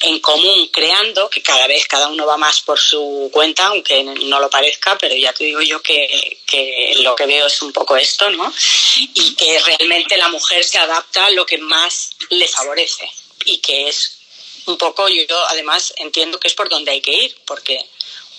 en 0.00 0.20
común 0.20 0.68
creando, 0.68 1.28
que 1.30 1.42
cada 1.42 1.66
vez 1.66 1.86
cada 1.86 2.08
uno 2.08 2.26
va 2.26 2.36
más 2.36 2.60
por 2.60 2.78
su 2.78 3.30
cuenta, 3.32 3.66
aunque 3.66 4.02
no 4.02 4.40
lo 4.40 4.50
parezca, 4.50 4.96
pero 4.98 5.14
ya 5.14 5.32
te 5.32 5.44
digo 5.44 5.60
yo 5.62 5.80
que, 5.82 6.40
que 6.46 6.96
lo 7.00 7.14
que 7.16 7.26
veo 7.26 7.46
es 7.46 7.62
un 7.62 7.72
poco 7.72 7.96
esto, 7.96 8.30
¿no? 8.30 8.52
Y 9.14 9.34
que 9.34 9.60
realmente 9.60 10.16
la 10.16 10.28
mujer 10.28 10.64
se 10.64 10.78
adapta 10.78 11.26
a 11.26 11.30
lo 11.30 11.46
que 11.46 11.58
más 11.58 12.10
le 12.30 12.46
favorece 12.48 13.10
y 13.44 13.58
que 13.58 13.88
es 13.88 14.21
un 14.66 14.78
poco 14.78 15.08
yo 15.08 15.24
además 15.48 15.92
entiendo 15.96 16.38
que 16.38 16.48
es 16.48 16.54
por 16.54 16.68
donde 16.68 16.92
hay 16.92 17.00
que 17.00 17.12
ir, 17.12 17.36
porque 17.46 17.78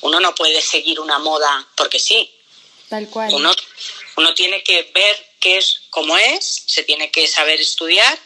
uno 0.02 0.20
no 0.20 0.36
puede 0.36 0.62
seguir 0.62 1.00
una 1.00 1.20
moda 1.20 1.68
porque 1.76 2.00
sí. 2.00 2.30
Tal 2.90 3.10
cual. 3.10 3.34
Uno, 3.34 3.52
uno 4.18 4.34
tiene 4.34 4.64
que 4.64 4.92
ver 4.94 5.34
qué 5.40 5.58
es 5.58 5.82
como 5.90 6.18
es, 6.18 6.64
se 6.68 6.84
tiene 6.84 7.12
que 7.12 7.28
saber 7.28 7.60
estudiar 7.60 8.18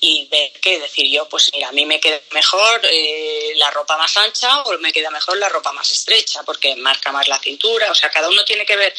y 0.00 0.26
ver 0.26 0.52
qué 0.60 0.80
decir 0.80 1.08
yo, 1.08 1.28
pues 1.28 1.50
mira, 1.52 1.68
a 1.68 1.72
mí 1.72 1.86
me 1.86 2.00
queda 2.00 2.20
mejor 2.32 2.80
eh, 2.84 3.52
la 3.56 3.70
ropa 3.70 3.96
más 3.96 4.16
ancha 4.16 4.62
o 4.62 4.78
me 4.78 4.92
queda 4.92 5.10
mejor 5.10 5.36
la 5.38 5.48
ropa 5.48 5.72
más 5.72 5.90
estrecha 5.92 6.42
porque 6.42 6.74
marca 6.74 7.12
más 7.12 7.28
la 7.28 7.38
cintura, 7.38 7.92
o 7.92 7.94
sea, 7.94 8.10
cada 8.10 8.28
uno 8.28 8.44
tiene 8.44 8.66
que 8.66 8.76
ver 8.76 8.92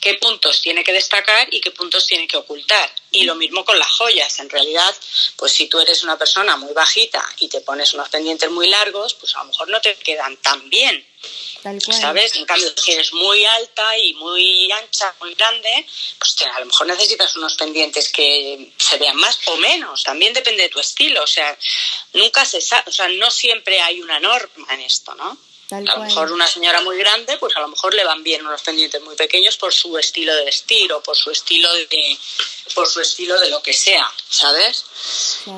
qué 0.00 0.14
puntos 0.14 0.60
tiene 0.62 0.84
que 0.84 0.92
destacar 0.92 1.48
y 1.52 1.60
qué 1.60 1.70
puntos 1.70 2.06
tiene 2.06 2.26
que 2.26 2.36
ocultar. 2.36 2.90
Y 3.10 3.24
lo 3.24 3.34
mismo 3.34 3.64
con 3.64 3.78
las 3.78 3.90
joyas. 3.90 4.38
En 4.40 4.50
realidad, 4.50 4.94
pues 5.36 5.52
si 5.52 5.68
tú 5.68 5.80
eres 5.80 6.02
una 6.02 6.18
persona 6.18 6.56
muy 6.56 6.72
bajita 6.72 7.22
y 7.38 7.48
te 7.48 7.60
pones 7.60 7.92
unos 7.94 8.08
pendientes 8.08 8.50
muy 8.50 8.68
largos, 8.68 9.14
pues 9.14 9.34
a 9.34 9.38
lo 9.38 9.46
mejor 9.46 9.68
no 9.68 9.80
te 9.80 9.94
quedan 9.96 10.36
tan 10.38 10.68
bien. 10.68 11.04
¿Sabes? 11.90 12.36
En 12.36 12.44
cambio, 12.44 12.72
si 12.76 12.92
eres 12.92 13.12
muy 13.12 13.44
alta 13.44 13.98
y 13.98 14.14
muy 14.14 14.70
ancha, 14.70 15.12
muy 15.20 15.34
grande, 15.34 15.86
pues 16.18 16.36
a 16.42 16.60
lo 16.60 16.66
mejor 16.66 16.86
necesitas 16.86 17.34
unos 17.36 17.54
pendientes 17.56 18.12
que 18.12 18.72
se 18.76 18.98
vean 18.98 19.16
más 19.16 19.40
o 19.46 19.56
menos. 19.56 20.04
También 20.04 20.32
depende 20.32 20.62
de 20.62 20.68
tu 20.68 20.78
estilo. 20.78 21.22
O 21.24 21.26
sea, 21.26 21.56
nunca 22.12 22.44
se 22.44 22.60
sabe, 22.60 22.84
o 22.86 22.92
sea, 22.92 23.08
no 23.08 23.30
siempre 23.30 23.80
hay 23.80 24.00
una 24.00 24.20
norma 24.20 24.74
en 24.74 24.82
esto, 24.82 25.14
¿no? 25.16 25.36
A 25.70 25.80
lo 25.80 25.98
mejor 25.98 26.32
una 26.32 26.46
señora 26.46 26.80
muy 26.82 26.96
grande, 26.98 27.36
pues 27.38 27.56
a 27.56 27.60
lo 27.60 27.68
mejor 27.68 27.94
le 27.94 28.04
van 28.04 28.22
bien 28.22 28.46
unos 28.46 28.62
pendientes 28.62 29.02
muy 29.02 29.16
pequeños 29.16 29.56
por 29.56 29.72
su 29.72 29.96
estilo 29.98 30.34
de 30.34 30.44
vestir 30.44 30.92
o 30.92 31.02
por 31.02 31.16
su 31.16 31.30
estilo 31.30 31.72
de, 31.74 32.18
por 32.74 32.86
su 32.86 33.00
estilo 33.00 33.38
de 33.40 33.50
lo 33.50 33.62
que 33.62 33.72
sea, 33.72 34.08
¿sabes? 34.28 34.84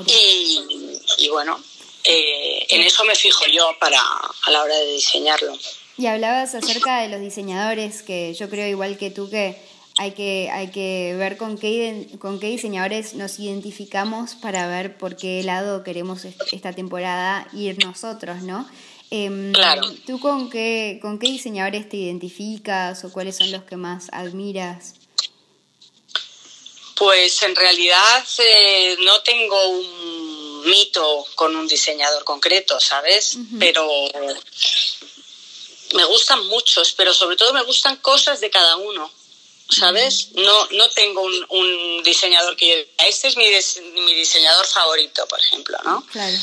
Y, 0.06 1.28
bueno, 1.30 1.62
eh, 2.04 2.66
en 2.68 2.82
eso 2.82 3.04
me 3.04 3.14
fijo 3.14 3.44
yo 3.46 3.76
para 3.78 4.00
a 4.00 4.50
la 4.50 4.62
hora 4.62 4.76
de 4.76 4.92
diseñarlo. 4.92 5.56
Y 5.98 6.06
hablabas 6.06 6.54
acerca 6.54 7.00
de 7.00 7.08
los 7.08 7.20
diseñadores, 7.20 8.02
que 8.02 8.32
yo 8.34 8.48
creo 8.48 8.68
igual 8.68 8.96
que 8.98 9.10
tú 9.10 9.28
que 9.28 9.60
hay 9.98 10.12
que, 10.12 10.48
hay 10.52 10.70
que 10.70 11.16
ver 11.18 11.36
con 11.36 11.58
qué, 11.58 12.06
con 12.20 12.38
qué 12.38 12.46
diseñadores 12.46 13.14
nos 13.14 13.40
identificamos 13.40 14.36
para 14.36 14.68
ver 14.68 14.96
por 14.96 15.16
qué 15.16 15.42
lado 15.42 15.82
queremos 15.82 16.24
esta 16.24 16.72
temporada 16.72 17.48
ir 17.52 17.84
nosotros, 17.84 18.42
¿no? 18.42 18.68
Em, 19.10 19.52
claro. 19.52 19.90
¿Tú 20.06 20.20
con 20.20 20.50
qué, 20.50 20.98
con 21.00 21.18
qué 21.18 21.28
diseñadores 21.28 21.88
te 21.88 21.96
identificas 21.96 23.04
o 23.04 23.12
cuáles 23.12 23.36
son 23.36 23.50
los 23.50 23.64
que 23.64 23.76
más 23.76 24.08
admiras? 24.12 24.94
Pues 26.94 27.42
en 27.42 27.54
realidad 27.54 28.26
eh, 28.38 28.96
no 29.00 29.22
tengo 29.22 29.68
un 29.68 30.68
mito 30.68 31.26
con 31.36 31.56
un 31.56 31.66
diseñador 31.66 32.24
concreto, 32.24 32.80
¿sabes? 32.80 33.38
Pero 33.58 33.88
me 35.94 36.04
gustan 36.04 36.46
muchos, 36.48 36.92
pero 36.92 37.14
sobre 37.14 37.36
todo 37.36 37.54
me 37.54 37.62
gustan 37.62 37.96
cosas 37.96 38.40
de 38.40 38.50
cada 38.50 38.76
uno. 38.76 39.10
¿Sabes? 39.70 40.30
No, 40.32 40.66
no 40.70 40.88
tengo 40.90 41.20
un, 41.20 41.46
un 41.50 42.02
diseñador 42.02 42.56
que 42.56 42.68
yo 42.68 43.04
este 43.06 43.28
es 43.28 43.36
mi, 43.36 43.44
mi 44.00 44.14
diseñador 44.14 44.66
favorito, 44.66 45.28
por 45.28 45.38
ejemplo, 45.38 45.76
¿no? 45.84 46.06
Claro 46.06 46.38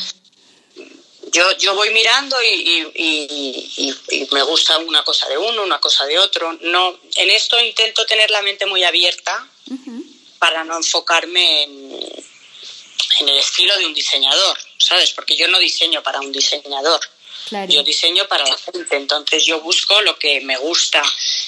yo, 1.32 1.56
yo 1.58 1.74
voy 1.74 1.90
mirando 1.90 2.36
y, 2.42 3.94
me 4.32 4.42
gusta 4.42 4.78
una 4.78 5.02
cosa 5.02 5.28
de 5.28 5.38
uno, 5.38 5.62
una 5.62 5.80
cosa 5.80 6.06
de 6.06 6.18
otro. 6.18 6.52
No, 6.62 6.98
en 7.16 7.30
esto 7.30 7.58
intento 7.58 8.04
tener 8.06 8.30
la 8.30 8.42
mente 8.42 8.66
muy 8.66 8.84
abierta 8.84 9.46
para 10.38 10.64
no 10.64 10.76
enfocarme 10.76 11.62
en, 11.64 13.28
el 13.28 13.38
estilo 13.38 13.76
de 13.78 13.86
un 13.86 13.94
diseñador, 13.94 14.58
¿sabes? 14.78 15.12
Porque 15.12 15.36
yo 15.36 15.48
no 15.48 15.58
diseño 15.58 16.02
para 16.02 16.20
un 16.20 16.30
diseñador. 16.32 17.00
Yo 17.68 17.82
diseño 17.82 18.26
para 18.26 18.44
la 18.44 18.58
gente, 18.58 18.96
entonces 18.96 19.44
yo 19.44 19.60
busco 19.60 20.00
lo 20.02 20.18
que 20.18 20.40
me 20.40 20.56
gusta, 20.56 21.02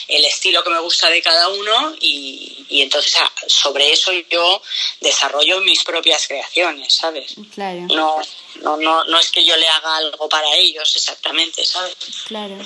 el 0.09 0.25
estilo 0.25 0.65
que 0.65 0.71
me 0.71 0.81
gusta 0.81 1.11
de 1.11 1.23
cada 1.23 1.49
uno 1.49 1.95
y, 2.01 2.67
y 2.69 2.83
entonces 2.83 3.15
ah, 3.17 3.33
sobre 3.47 3.93
eso 3.93 4.11
yo 4.31 4.63
desarrollo 5.01 5.61
mis 5.61 5.85
propias 5.85 6.27
creaciones, 6.27 6.95
¿sabes? 6.95 7.35
Claro. 7.55 7.83
No, 7.95 8.17
no, 8.63 8.77
no, 8.79 9.05
no 9.05 9.19
es 9.19 9.31
que 9.31 9.45
yo 9.45 9.57
le 9.57 9.69
haga 9.69 9.97
algo 9.99 10.29
para 10.29 10.55
ellos 10.57 10.97
exactamente, 10.97 11.65
¿sabes? 11.65 11.97
Claro. 12.27 12.57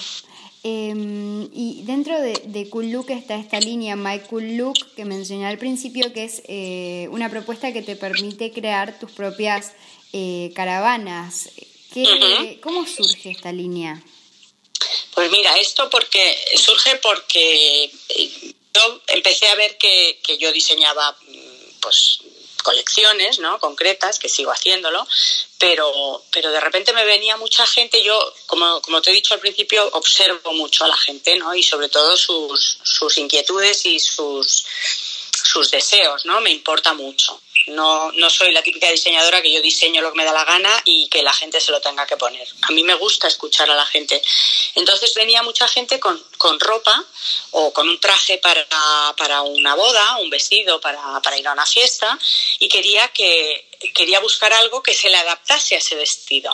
Em, 0.64 1.48
y 1.52 1.82
dentro 1.82 2.20
de, 2.20 2.40
de, 2.44 2.70
Cool 2.70 2.92
Look 2.92 3.10
está 3.10 3.34
esta 3.34 3.58
línea 3.58 3.96
My 3.96 4.20
Cool 4.20 4.56
Look 4.56 4.94
que 4.94 5.04
mencioné 5.04 5.46
al 5.46 5.58
principio, 5.58 6.12
que 6.12 6.22
es 6.22 6.42
eh, 6.46 7.08
una 7.10 7.28
propuesta 7.28 7.72
que 7.72 7.82
te 7.82 7.96
permite 7.96 8.52
crear 8.52 8.96
tus 9.00 9.10
propias 9.10 9.72
eh, 10.12 10.52
caravanas. 10.54 11.50
¿Qué, 11.92 12.60
¿Cómo 12.62 12.86
surge 12.86 13.30
esta 13.30 13.50
línea? 13.50 14.00
Pues 15.14 15.30
mira, 15.30 15.56
esto 15.56 15.88
porque 15.90 16.38
surge 16.56 16.96
porque 16.96 17.90
eh, 18.08 18.54
yo 18.74 19.00
empecé 19.08 19.48
a 19.48 19.54
ver 19.54 19.76
que, 19.78 20.20
que 20.22 20.38
yo 20.38 20.52
diseñaba 20.52 21.16
pues 21.80 22.20
colecciones 22.62 23.38
¿no? 23.38 23.58
concretas, 23.58 24.18
que 24.18 24.28
sigo 24.28 24.52
haciéndolo, 24.52 25.06
pero, 25.58 26.22
pero 26.30 26.50
de 26.50 26.60
repente 26.60 26.92
me 26.92 27.04
venía 27.04 27.36
mucha 27.36 27.66
gente, 27.66 28.02
yo, 28.02 28.34
como, 28.46 28.80
como 28.82 29.02
te 29.02 29.10
he 29.10 29.14
dicho 29.14 29.34
al 29.34 29.40
principio, 29.40 29.88
observo 29.92 30.52
mucho 30.52 30.84
a 30.84 30.88
la 30.88 30.96
gente, 30.96 31.36
¿no? 31.36 31.54
Y 31.54 31.62
sobre 31.62 31.88
todo 31.88 32.16
sus, 32.16 32.78
sus 32.82 33.18
inquietudes 33.18 33.84
y 33.86 33.98
sus, 33.98 34.64
sus 35.44 35.70
deseos, 35.70 36.24
¿no? 36.24 36.40
Me 36.40 36.50
importa 36.50 36.94
mucho. 36.94 37.40
No, 37.66 38.10
no 38.12 38.30
soy 38.30 38.52
la 38.52 38.62
típica 38.62 38.90
diseñadora 38.90 39.40
que 39.40 39.52
yo 39.52 39.62
diseño 39.62 40.02
lo 40.02 40.10
que 40.10 40.18
me 40.18 40.24
da 40.24 40.32
la 40.32 40.44
gana 40.44 40.70
y 40.84 41.08
que 41.08 41.22
la 41.22 41.32
gente 41.32 41.60
se 41.60 41.70
lo 41.70 41.80
tenga 41.80 42.06
que 42.06 42.16
poner. 42.16 42.46
A 42.62 42.72
mí 42.72 42.82
me 42.82 42.94
gusta 42.94 43.28
escuchar 43.28 43.70
a 43.70 43.74
la 43.74 43.86
gente. 43.86 44.20
Entonces 44.74 45.14
venía 45.14 45.42
mucha 45.42 45.68
gente 45.68 46.00
con, 46.00 46.22
con 46.38 46.58
ropa 46.58 47.04
o 47.52 47.72
con 47.72 47.88
un 47.88 48.00
traje 48.00 48.38
para, 48.38 48.66
para 49.16 49.42
una 49.42 49.74
boda, 49.74 50.18
un 50.18 50.30
vestido 50.30 50.80
para, 50.80 51.20
para 51.22 51.38
ir 51.38 51.46
a 51.46 51.52
una 51.52 51.66
fiesta 51.66 52.18
y 52.58 52.68
quería 52.68 53.08
que 53.08 53.71
quería 53.90 54.20
buscar 54.20 54.52
algo 54.52 54.82
que 54.82 54.94
se 54.94 55.08
le 55.08 55.16
adaptase 55.16 55.74
a 55.74 55.78
ese 55.78 55.94
vestido 55.94 56.52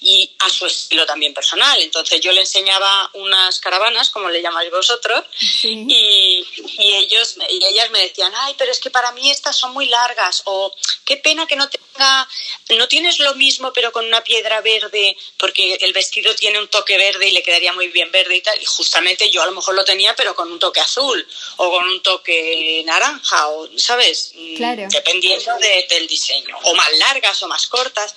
y 0.00 0.30
a 0.38 0.48
su 0.48 0.66
estilo 0.66 1.04
también 1.06 1.34
personal. 1.34 1.80
Entonces 1.82 2.20
yo 2.20 2.32
le 2.32 2.40
enseñaba 2.40 3.10
unas 3.14 3.58
caravanas, 3.60 4.10
como 4.10 4.28
le 4.28 4.42
llamáis 4.42 4.70
vosotros, 4.70 5.24
y, 5.62 6.46
y, 6.78 6.94
ellos 6.94 7.36
y 7.48 7.64
ellas 7.64 7.90
me 7.90 8.00
decían, 8.00 8.32
ay, 8.36 8.54
pero 8.58 8.70
es 8.70 8.78
que 8.78 8.90
para 8.90 9.12
mí 9.12 9.30
estas 9.30 9.56
son 9.56 9.72
muy 9.72 9.86
largas, 9.86 10.42
o 10.44 10.74
qué 11.04 11.16
pena 11.16 11.46
que 11.46 11.56
no 11.56 11.68
tenga, 11.68 12.28
no 12.76 12.88
tienes 12.88 13.18
lo 13.18 13.34
mismo 13.34 13.72
pero 13.72 13.92
con 13.92 14.06
una 14.06 14.22
piedra 14.22 14.60
verde, 14.60 15.16
porque 15.38 15.74
el 15.80 15.92
vestido 15.92 16.34
tiene 16.34 16.58
un 16.58 16.68
toque 16.68 16.96
verde 16.96 17.28
y 17.28 17.32
le 17.32 17.42
quedaría 17.42 17.72
muy 17.72 17.88
bien 17.88 18.10
verde 18.10 18.36
y 18.36 18.42
tal. 18.42 18.60
Y 18.60 18.64
justamente 18.64 19.30
yo 19.30 19.42
a 19.42 19.46
lo 19.46 19.52
mejor 19.52 19.74
lo 19.74 19.84
tenía, 19.84 20.14
pero 20.14 20.34
con 20.34 20.50
un 20.50 20.58
toque 20.58 20.80
azul, 20.80 21.26
o 21.56 21.70
con 21.70 21.84
un 21.84 22.02
toque 22.02 22.82
naranja, 22.84 23.48
o, 23.48 23.68
¿sabes? 23.78 24.32
Claro. 24.56 24.86
Dependiendo 24.90 25.52
del 25.88 26.06
diseño 26.06 26.59
o 26.64 26.74
más 26.74 26.92
largas 26.98 27.42
o 27.42 27.48
más 27.48 27.66
cortas. 27.66 28.14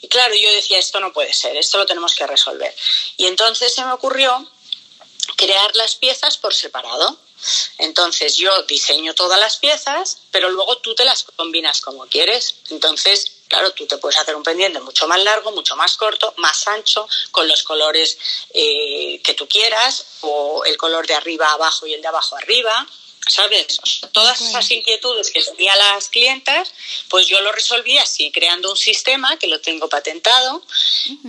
Y 0.00 0.08
claro, 0.08 0.34
yo 0.34 0.52
decía, 0.52 0.78
esto 0.78 1.00
no 1.00 1.12
puede 1.12 1.32
ser, 1.32 1.56
esto 1.56 1.78
lo 1.78 1.86
tenemos 1.86 2.14
que 2.14 2.26
resolver. 2.26 2.74
Y 3.16 3.26
entonces 3.26 3.74
se 3.74 3.84
me 3.84 3.92
ocurrió 3.92 4.48
crear 5.36 5.74
las 5.76 5.96
piezas 5.96 6.36
por 6.38 6.54
separado. 6.54 7.18
Entonces 7.78 8.36
yo 8.36 8.62
diseño 8.62 9.14
todas 9.14 9.38
las 9.38 9.56
piezas, 9.56 10.18
pero 10.32 10.50
luego 10.50 10.78
tú 10.78 10.94
te 10.94 11.04
las 11.04 11.22
combinas 11.22 11.80
como 11.80 12.06
quieres. 12.06 12.56
Entonces, 12.70 13.32
claro, 13.46 13.70
tú 13.72 13.86
te 13.86 13.98
puedes 13.98 14.18
hacer 14.18 14.34
un 14.34 14.42
pendiente 14.42 14.80
mucho 14.80 15.06
más 15.06 15.22
largo, 15.22 15.52
mucho 15.52 15.76
más 15.76 15.96
corto, 15.96 16.34
más 16.38 16.66
ancho, 16.66 17.08
con 17.30 17.46
los 17.46 17.62
colores 17.62 18.18
eh, 18.50 19.20
que 19.22 19.34
tú 19.34 19.48
quieras, 19.48 20.04
o 20.22 20.64
el 20.64 20.76
color 20.76 21.06
de 21.06 21.14
arriba 21.14 21.52
abajo 21.52 21.86
y 21.86 21.94
el 21.94 22.02
de 22.02 22.08
abajo 22.08 22.36
arriba. 22.36 22.86
¿Sabes? 23.28 23.80
todas 24.12 24.40
esas 24.40 24.70
inquietudes 24.70 25.30
que 25.30 25.42
tenían 25.42 25.78
las 25.78 26.08
clientas, 26.08 26.72
pues 27.08 27.26
yo 27.26 27.40
lo 27.40 27.52
resolví 27.52 27.98
así, 27.98 28.30
creando 28.30 28.70
un 28.70 28.76
sistema 28.76 29.38
que 29.38 29.46
lo 29.46 29.60
tengo 29.60 29.88
patentado, 29.88 30.62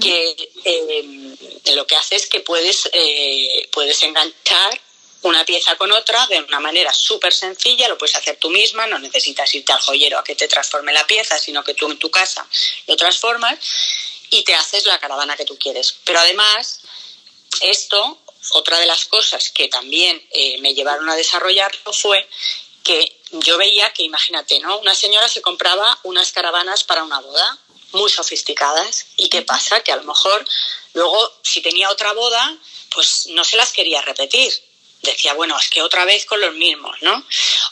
que 0.02 0.36
eh, 0.66 1.74
lo 1.76 1.86
que 1.86 1.96
hace 1.96 2.16
es 2.16 2.28
que 2.28 2.40
puedes, 2.40 2.90
eh, 2.94 3.68
puedes 3.72 4.02
enganchar 4.04 4.80
una 5.22 5.44
pieza 5.46 5.76
con 5.76 5.92
otra 5.92 6.26
de 6.28 6.40
una 6.42 6.60
manera 6.60 6.94
súper 6.94 7.34
sencilla, 7.34 7.90
lo 7.90 7.98
puedes 7.98 8.16
hacer 8.16 8.38
tú 8.38 8.50
misma, 8.50 8.88
no 8.88 9.00
necesitas 9.00 9.54
irte 9.54 9.72
al 9.74 9.82
joyero 9.82 10.18
a 10.18 10.24
que 10.24 10.36
te 10.36 10.48
transforme 10.48 10.94
la 10.94 11.06
pieza, 11.06 11.38
sino 11.38 11.64
que 11.64 11.74
tú 11.74 11.92
en 11.92 12.00
tu 12.00 12.10
casa 12.10 12.48
lo 12.88 12.96
transformas 12.96 13.60
y 14.30 14.44
te 14.44 14.56
haces 14.56 14.86
la 14.86 15.00
caravana 15.00 15.36
que 15.36 15.46
tú 15.46 15.58
quieres. 15.58 15.98
Pero 16.06 16.20
además, 16.20 16.82
esto 17.62 18.18
otra 18.52 18.80
de 18.80 18.88
las 18.88 19.06
cosas 19.06 19.50
que 19.50 19.68
también 19.68 20.22
eh, 20.32 20.58
me 20.62 20.74
llevaron 20.74 21.10
a 21.10 21.16
desarrollarlo 21.16 21.94
fue 21.94 22.28
que 22.84 23.20
yo 23.32 23.58
veía 23.58 23.92
que, 23.94 24.04
imagínate, 24.04 24.60
¿no? 24.60 24.80
Una 24.80 24.96
señora 24.96 25.28
se 25.28 25.42
compraba 25.42 26.00
unas 26.04 26.32
caravanas 26.32 26.84
para 26.84 27.04
una 27.04 27.20
boda 27.20 27.60
muy 27.92 28.10
sofisticadas 28.10 29.08
y 29.18 29.30
qué 29.30 29.42
pasa 29.42 29.82
que 29.82 29.92
a 29.92 29.96
lo 29.96 30.04
mejor 30.04 30.46
luego 30.94 31.34
si 31.44 31.62
tenía 31.62 31.90
otra 31.90 32.14
boda 32.14 32.58
pues 32.92 33.28
no 33.28 33.44
se 33.44 33.58
las 33.58 33.72
quería 33.72 34.02
repetir. 34.02 34.52
Decía 35.02 35.34
bueno 35.34 35.58
es 35.60 35.70
que 35.70 35.82
otra 35.82 36.06
vez 36.06 36.26
con 36.26 36.42
los 36.42 36.54
mismos 36.56 36.98
no 37.02 37.26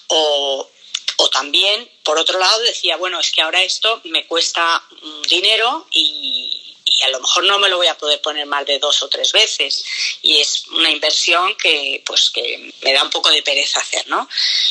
o, 0.08 0.70
o 1.18 1.30
también 1.30 1.92
por 2.04 2.18
otro 2.18 2.40
lado 2.40 2.60
decía 2.62 2.98
bueno 2.98 3.20
es 3.20 3.32
que 3.32 3.42
ahora 3.42 3.62
esto 3.64 4.02
me 4.06 4.26
cuesta 4.26 4.84
dinero 5.28 5.88
y, 5.92 6.77
y 6.98 7.04
a 7.04 7.10
lo 7.10 7.20
mejor 7.20 7.44
no 7.44 7.60
me 7.60 7.70
lo 7.70 7.78
voy 7.78 7.88
a 7.88 7.98
poder 7.98 8.20
poner 8.22 8.46
más 8.48 8.66
de 8.66 8.80
dos 8.80 9.04
o 9.04 9.10
tres 9.10 9.32
veces 9.32 9.86
y 10.24 10.42
es 10.42 10.66
una 10.68 10.90
inversión 10.90 11.56
que 11.56 12.02
pues 12.06 12.32
que 12.32 12.74
me 12.82 12.94
da 12.94 13.04
un 13.04 13.12
poco 13.12 13.30
de 13.30 13.44
pereza 13.44 13.80
hacer, 13.80 14.08
¿no? 14.08 14.28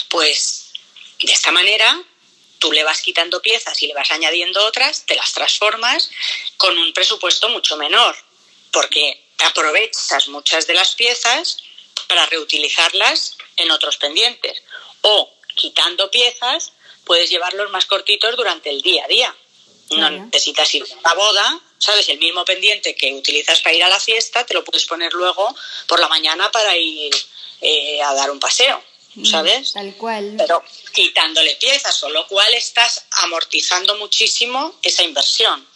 Pues 0.08 0.72
de 1.20 1.32
esta 1.32 1.52
manera 1.52 2.02
tú 2.58 2.72
le 2.72 2.82
vas 2.82 3.00
quitando 3.00 3.40
piezas 3.40 3.80
y 3.82 3.86
le 3.86 3.94
vas 3.94 4.10
añadiendo 4.10 4.64
otras, 4.66 5.06
te 5.06 5.14
las 5.14 5.32
transformas 5.32 6.10
con 6.56 6.76
un 6.76 6.92
presupuesto 6.92 7.48
mucho 7.50 7.76
menor, 7.76 8.16
porque 8.72 9.24
aprovechas 9.38 10.26
muchas 10.28 10.66
de 10.66 10.74
las 10.74 10.94
piezas 10.96 11.58
para 12.08 12.26
reutilizarlas 12.26 13.36
en 13.56 13.70
otros 13.70 13.98
pendientes 13.98 14.62
o 15.02 15.32
quitando 15.54 16.10
piezas 16.10 16.72
puedes 17.04 17.30
llevarlos 17.30 17.70
más 17.70 17.86
cortitos 17.86 18.36
durante 18.36 18.70
el 18.70 18.82
día 18.82 19.04
a 19.04 19.08
día. 19.08 19.36
No 19.90 20.10
necesitas 20.10 20.74
ir 20.74 20.84
a 21.04 21.08
la 21.08 21.14
boda 21.14 21.60
¿sabes? 21.78 22.08
El 22.08 22.18
mismo 22.18 22.44
pendiente 22.44 22.94
que 22.94 23.12
utilizas 23.14 23.60
para 23.60 23.74
ir 23.74 23.84
a 23.84 23.88
la 23.88 24.00
fiesta, 24.00 24.44
te 24.44 24.54
lo 24.54 24.64
puedes 24.64 24.86
poner 24.86 25.12
luego 25.12 25.54
por 25.86 26.00
la 26.00 26.08
mañana 26.08 26.50
para 26.50 26.76
ir 26.76 27.14
eh, 27.60 28.02
a 28.02 28.14
dar 28.14 28.30
un 28.30 28.40
paseo, 28.40 28.82
mm, 29.14 29.24
¿sabes? 29.24 29.72
Tal 29.72 29.94
cual. 29.94 30.34
Pero 30.38 30.62
quitándole 30.92 31.56
piezas, 31.56 31.98
con 32.00 32.12
lo 32.12 32.26
cual 32.26 32.52
estás 32.54 33.06
amortizando 33.10 33.96
muchísimo 33.96 34.74
esa 34.82 35.02
inversión, 35.02 35.66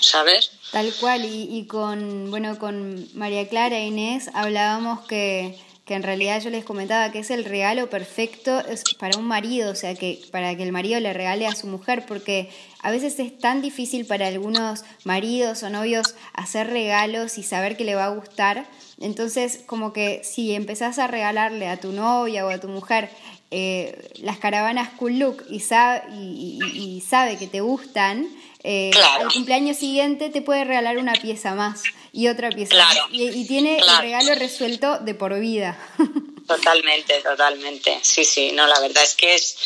¿sabes? 0.00 0.50
Tal 0.70 0.94
cual, 0.94 1.24
y, 1.24 1.58
y 1.58 1.66
con, 1.66 2.30
bueno, 2.30 2.58
con 2.58 3.08
María 3.16 3.48
Clara 3.48 3.78
e 3.78 3.86
Inés 3.86 4.30
hablábamos 4.34 5.06
que 5.06 5.58
que 5.90 5.96
en 5.96 6.04
realidad 6.04 6.40
yo 6.40 6.50
les 6.50 6.64
comentaba 6.64 7.10
que 7.10 7.18
es 7.18 7.30
el 7.30 7.44
regalo 7.44 7.90
perfecto 7.90 8.62
para 8.96 9.18
un 9.18 9.26
marido, 9.26 9.72
o 9.72 9.74
sea, 9.74 9.96
que 9.96 10.20
para 10.30 10.56
que 10.56 10.62
el 10.62 10.70
marido 10.70 11.00
le 11.00 11.12
regale 11.12 11.48
a 11.48 11.54
su 11.56 11.66
mujer, 11.66 12.04
porque 12.06 12.48
a 12.82 12.90
veces 12.90 13.18
es 13.18 13.38
tan 13.38 13.62
difícil 13.62 14.06
para 14.06 14.26
algunos 14.26 14.84
maridos 15.04 15.62
o 15.62 15.70
novios 15.70 16.14
hacer 16.32 16.68
regalos 16.68 17.38
y 17.38 17.42
saber 17.42 17.76
que 17.76 17.84
le 17.84 17.94
va 17.94 18.06
a 18.06 18.14
gustar. 18.14 18.66
Entonces, 19.00 19.60
como 19.66 19.92
que 19.92 20.22
si 20.24 20.54
empezás 20.54 20.98
a 20.98 21.06
regalarle 21.06 21.68
a 21.68 21.78
tu 21.78 21.92
novia 21.92 22.46
o 22.46 22.50
a 22.50 22.58
tu 22.58 22.68
mujer 22.68 23.10
eh, 23.50 24.10
las 24.16 24.38
caravanas 24.38 24.90
Cool 24.96 25.18
Look 25.18 25.44
y 25.48 25.60
sabe, 25.60 26.02
y 26.12 27.02
sabe 27.06 27.36
que 27.36 27.46
te 27.46 27.60
gustan, 27.60 28.28
eh, 28.62 28.90
al 29.18 29.32
cumpleaños 29.32 29.78
siguiente 29.78 30.28
te 30.28 30.42
puede 30.42 30.64
regalar 30.64 30.98
una 30.98 31.14
pieza 31.14 31.54
más 31.54 31.82
y 32.12 32.28
otra 32.28 32.50
pieza 32.50 32.76
más. 32.76 32.98
Y, 33.10 33.46
tiene 33.46 33.78
el 33.78 33.98
regalo 34.00 34.34
resuelto 34.34 34.98
de 34.98 35.14
por 35.14 35.38
vida. 35.38 35.78
Totalmente, 36.46 37.20
totalmente. 37.22 38.00
Sí, 38.02 38.24
sí, 38.24 38.50
no, 38.50 38.66
la 38.66 38.80
verdad 38.80 39.04
es 39.04 39.14
que 39.14 39.34
es. 39.34 39.56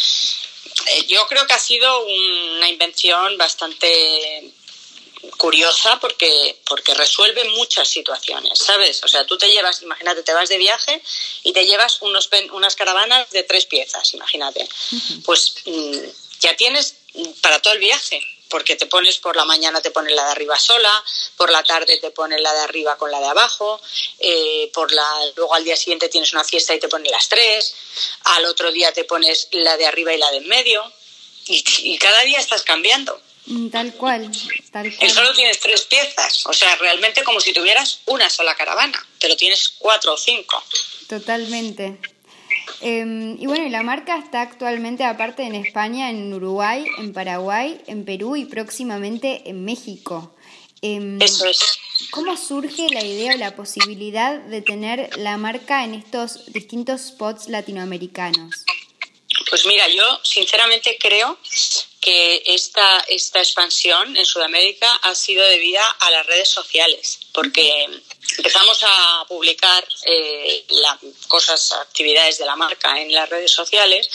Eh, 0.86 1.06
yo 1.06 1.26
creo 1.26 1.46
que 1.46 1.52
ha 1.52 1.58
sido 1.58 2.04
una 2.04 2.68
invención 2.68 3.36
bastante 3.38 4.52
curiosa 5.36 5.98
porque, 6.00 6.56
porque 6.66 6.94
resuelve 6.94 7.44
muchas 7.50 7.88
situaciones, 7.88 8.58
¿sabes? 8.58 9.02
O 9.04 9.08
sea, 9.08 9.24
tú 9.26 9.38
te 9.38 9.48
llevas, 9.48 9.82
imagínate, 9.82 10.22
te 10.22 10.34
vas 10.34 10.48
de 10.48 10.58
viaje 10.58 11.02
y 11.42 11.52
te 11.52 11.64
llevas 11.66 12.02
unos, 12.02 12.28
unas 12.52 12.76
caravanas 12.76 13.30
de 13.30 13.42
tres 13.42 13.66
piezas, 13.66 14.12
imagínate. 14.14 14.68
Pues 15.24 15.54
mm, 15.64 15.98
ya 16.40 16.56
tienes 16.56 16.96
para 17.40 17.60
todo 17.62 17.72
el 17.74 17.78
viaje 17.78 18.20
porque 18.48 18.76
te 18.76 18.86
pones 18.86 19.18
por 19.18 19.36
la 19.36 19.44
mañana, 19.44 19.80
te 19.80 19.90
pones 19.90 20.14
la 20.14 20.24
de 20.24 20.30
arriba 20.32 20.58
sola, 20.58 21.04
por 21.36 21.50
la 21.50 21.62
tarde 21.62 21.98
te 21.98 22.10
pones 22.10 22.40
la 22.40 22.52
de 22.52 22.60
arriba 22.60 22.96
con 22.96 23.10
la 23.10 23.20
de 23.20 23.26
abajo, 23.26 23.80
eh, 24.18 24.70
por 24.72 24.92
la, 24.92 25.06
luego 25.36 25.54
al 25.54 25.64
día 25.64 25.76
siguiente 25.76 26.08
tienes 26.08 26.32
una 26.32 26.44
fiesta 26.44 26.74
y 26.74 26.80
te 26.80 26.88
pones 26.88 27.10
las 27.10 27.28
tres, 27.28 27.74
al 28.24 28.44
otro 28.46 28.70
día 28.70 28.92
te 28.92 29.04
pones 29.04 29.48
la 29.52 29.76
de 29.76 29.86
arriba 29.86 30.12
y 30.14 30.18
la 30.18 30.30
de 30.30 30.38
en 30.38 30.48
medio, 30.48 30.92
y, 31.46 31.98
cada 31.98 32.22
día 32.22 32.38
estás 32.38 32.62
cambiando. 32.62 33.20
Mm, 33.46 33.68
tal 33.68 33.92
cual, 33.94 34.30
tal 34.72 34.94
cual. 34.94 35.10
Y 35.10 35.12
solo 35.12 35.32
tienes 35.34 35.60
tres 35.60 35.82
piezas, 35.82 36.46
o 36.46 36.52
sea, 36.52 36.74
realmente 36.76 37.22
como 37.22 37.40
si 37.40 37.52
tuvieras 37.52 38.00
una 38.06 38.30
sola 38.30 38.54
caravana, 38.54 39.06
pero 39.20 39.36
tienes 39.36 39.68
cuatro 39.78 40.14
o 40.14 40.16
cinco. 40.16 40.62
Totalmente. 41.08 41.98
Em, 42.80 43.40
y 43.40 43.47
bueno, 43.47 43.68
la 43.68 43.83
marca 43.83 44.18
está 44.18 44.42
actualmente 44.42 45.04
aparte 45.04 45.42
en 45.42 45.54
España, 45.54 46.11
en 46.11 46.33
Uruguay, 46.33 46.85
en 46.99 47.12
Paraguay, 47.12 47.80
en 47.87 48.04
Perú 48.04 48.37
y 48.37 48.44
próximamente 48.44 49.42
en 49.47 49.64
México. 49.64 50.35
Em, 50.83 51.21
Eso 51.21 51.47
es. 51.47 51.78
¿Cómo 52.11 52.37
surge 52.37 52.88
la 52.90 53.02
idea 53.02 53.35
o 53.35 53.38
la 53.38 53.56
posibilidad 53.56 54.38
de 54.38 54.61
tener 54.61 55.16
la 55.16 55.37
marca 55.38 55.85
en 55.85 55.94
estos 55.94 56.52
distintos 56.52 57.00
spots 57.09 57.49
latinoamericanos? 57.49 58.64
Pues 59.49 59.64
mira, 59.66 59.88
yo 59.88 60.21
sinceramente 60.23 60.97
creo 61.00 61.38
que 62.00 62.42
esta, 62.47 63.00
esta 63.09 63.38
expansión 63.38 64.16
en 64.16 64.26
Sudamérica 64.26 64.92
ha 64.97 65.14
sido 65.14 65.42
debida 65.47 65.88
a 66.00 66.11
las 66.11 66.26
redes 66.26 66.50
sociales, 66.50 67.21
porque 67.33 67.87
empezamos 68.36 68.78
a 68.82 69.24
publicar 69.28 69.86
eh, 70.04 70.64
cosas, 71.28 71.72
actividades 71.72 72.38
de 72.38 72.46
la 72.46 72.56
marca 72.56 73.00
en 73.00 73.12
las 73.12 73.28
redes 73.28 73.50
sociales 73.50 74.08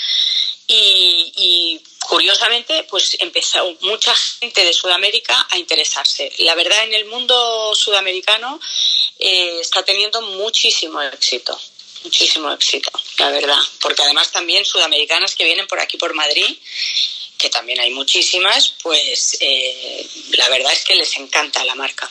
y, 0.67 1.81
curiosamente 2.07 2.85
pues 2.89 3.17
empezó 3.19 3.71
mucha 3.81 4.15
gente 4.15 4.65
de 4.65 4.73
Sudamérica 4.73 5.47
a 5.51 5.57
interesarse. 5.57 6.31
La 6.39 6.55
verdad 6.55 6.83
en 6.83 6.93
el 6.95 7.05
mundo 7.05 7.75
sudamericano 7.75 8.59
eh, 9.19 9.59
está 9.61 9.83
teniendo 9.83 10.19
muchísimo 10.21 11.01
éxito 11.03 11.59
muchísimo 12.03 12.51
éxito, 12.51 12.91
la 13.17 13.29
verdad, 13.29 13.59
porque 13.81 14.01
además 14.03 14.31
también 14.31 14.65
sudamericanas 14.65 15.35
que 15.35 15.43
vienen 15.43 15.67
por 15.67 15.79
aquí 15.79 15.97
por 15.97 16.13
Madrid, 16.13 16.57
que 17.37 17.49
también 17.49 17.79
hay 17.79 17.91
muchísimas, 17.91 18.75
pues 18.81 19.37
eh, 19.39 20.07
la 20.31 20.49
verdad 20.49 20.73
es 20.73 20.83
que 20.83 20.95
les 20.95 21.17
encanta 21.17 21.63
la 21.63 21.75
marca. 21.75 22.09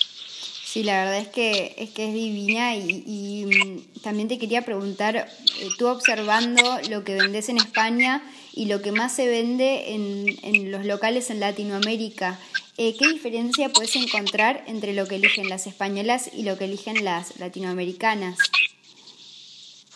Sí, 0.71 0.83
la 0.83 1.03
verdad 1.03 1.21
es 1.21 1.29
que 1.29 1.75
es, 1.79 1.89
que 1.93 2.09
es 2.09 2.13
divina 2.13 2.77
y, 2.77 3.47
mm, 3.47 4.03
también 4.03 4.29
te 4.29 4.37
quería 4.37 4.67
preguntar, 4.67 5.17
eh, 5.17 5.69
tú 5.79 5.87
observando 5.87 6.63
lo 6.91 7.05
que 7.05 7.15
vendes 7.15 7.49
en 7.49 7.57
España 7.57 8.23
y 8.53 8.67
lo 8.67 8.83
que 8.83 8.93
más 8.93 9.15
se 9.15 9.27
vende 9.27 9.95
en, 9.95 10.27
en 10.43 10.71
los 10.71 10.85
locales 10.85 11.31
en 11.31 11.41
Latinoamérica, 11.41 12.39
eh, 12.77 12.95
¿qué 12.99 13.09
diferencia 13.09 13.71
puedes 13.71 13.97
encontrar 13.97 14.63
entre 14.67 14.93
lo 14.93 15.07
que 15.07 15.15
eligen 15.15 15.49
las 15.49 15.67
españolas 15.67 16.29
y 16.35 16.43
lo 16.43 16.59
que 16.59 16.67
eligen 16.67 17.03
las 17.03 17.39
latinoamericanas? 17.41 18.37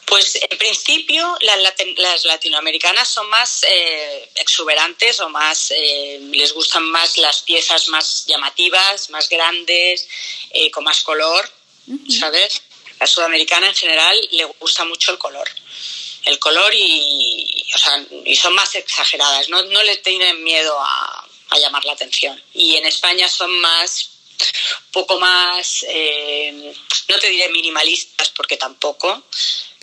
Pues 0.04 0.38
en 0.50 0.58
principio 0.58 1.38
las, 1.40 2.24
latinoamericanas 2.24 3.08
son 3.08 3.28
más 3.30 3.64
eh, 3.68 4.30
exuberantes 4.34 5.20
o 5.20 5.28
más 5.28 5.70
eh, 5.70 6.18
les 6.32 6.52
gustan 6.52 6.84
más 6.84 7.16
las 7.18 7.42
piezas 7.42 7.88
más 7.88 8.26
llamativas, 8.26 9.10
más 9.10 9.28
grandes, 9.28 10.08
eh, 10.50 10.70
con 10.70 10.84
más 10.84 11.02
color, 11.02 11.48
¿sabes? 12.20 12.62
La 12.98 13.06
sudamericana 13.06 13.68
en 13.68 13.74
general 13.74 14.28
le 14.32 14.44
gusta 14.44 14.84
mucho 14.84 15.12
el 15.12 15.18
color, 15.18 15.48
el 16.24 16.38
color 16.38 16.74
y, 16.74 17.64
y 18.24 18.36
son 18.36 18.54
más 18.54 18.74
exageradas, 18.74 19.48
no, 19.48 19.62
no 19.62 19.82
le 19.82 19.96
tienen 19.98 20.42
miedo 20.44 20.78
a, 20.78 21.28
a 21.50 21.58
llamar 21.58 21.84
la 21.84 21.92
atención. 21.92 22.42
Y 22.52 22.76
en 22.76 22.86
España 22.86 23.28
son 23.28 23.50
más 23.60 24.10
poco 24.90 25.18
más, 25.18 25.86
no 27.08 27.18
te 27.18 27.28
diré 27.28 27.48
minimalistas 27.48 28.30
porque 28.30 28.56
tampoco, 28.56 29.22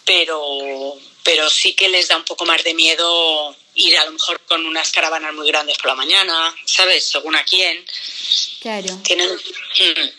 pero, 0.10 0.98
pero 1.24 1.48
sí 1.52 1.76
que 1.76 1.88
les 1.88 2.08
da 2.08 2.18
un 2.18 2.24
poco 2.24 2.44
más 2.44 2.64
de 2.64 2.74
miedo 2.74 3.56
ir 3.76 3.96
a 3.96 4.06
lo 4.06 4.12
mejor 4.14 4.42
con 4.48 4.66
unas 4.66 4.92
caravanas 4.92 5.36
muy 5.36 5.48
grandes 5.48 5.78
por 5.78 5.86
la 5.86 5.96
mañana, 5.96 6.56
¿sabes? 6.66 7.08
Según 7.08 7.36
a 7.36 7.44
quién. 7.44 7.86
Claro. 8.60 9.00
Tienen, 9.04 9.30
mm. 9.30 10.10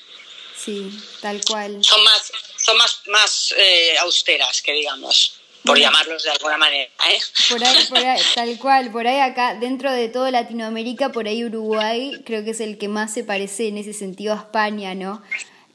Sí, 0.64 0.90
tal 1.20 1.40
cual. 1.44 1.82
Son 1.82 2.04
más, 2.04 2.32
son 2.64 2.76
más, 2.76 3.00
más 3.06 3.54
eh, 3.56 3.98
austeras 3.98 4.62
que 4.62 4.72
digamos 4.72 5.40
por 5.64 5.76
llamarlos 5.76 6.22
de 6.22 6.30
alguna 6.30 6.56
manera. 6.56 6.90
¿eh? 7.10 7.20
Por 7.48 7.64
ahí, 7.64 7.86
por 7.86 7.98
ahí, 7.98 8.22
tal 8.36 8.58
cual, 8.58 8.92
por 8.92 9.06
ahí 9.08 9.18
acá, 9.18 9.56
dentro 9.56 9.92
de 9.92 10.08
todo 10.08 10.30
Latinoamérica, 10.30 11.10
por 11.10 11.26
ahí 11.26 11.44
Uruguay 11.44 12.22
creo 12.24 12.44
que 12.44 12.50
es 12.50 12.60
el 12.60 12.78
que 12.78 12.86
más 12.86 13.12
se 13.12 13.24
parece 13.24 13.66
en 13.66 13.76
ese 13.76 13.92
sentido 13.92 14.34
a 14.34 14.36
España, 14.36 14.94
¿no? 14.94 15.20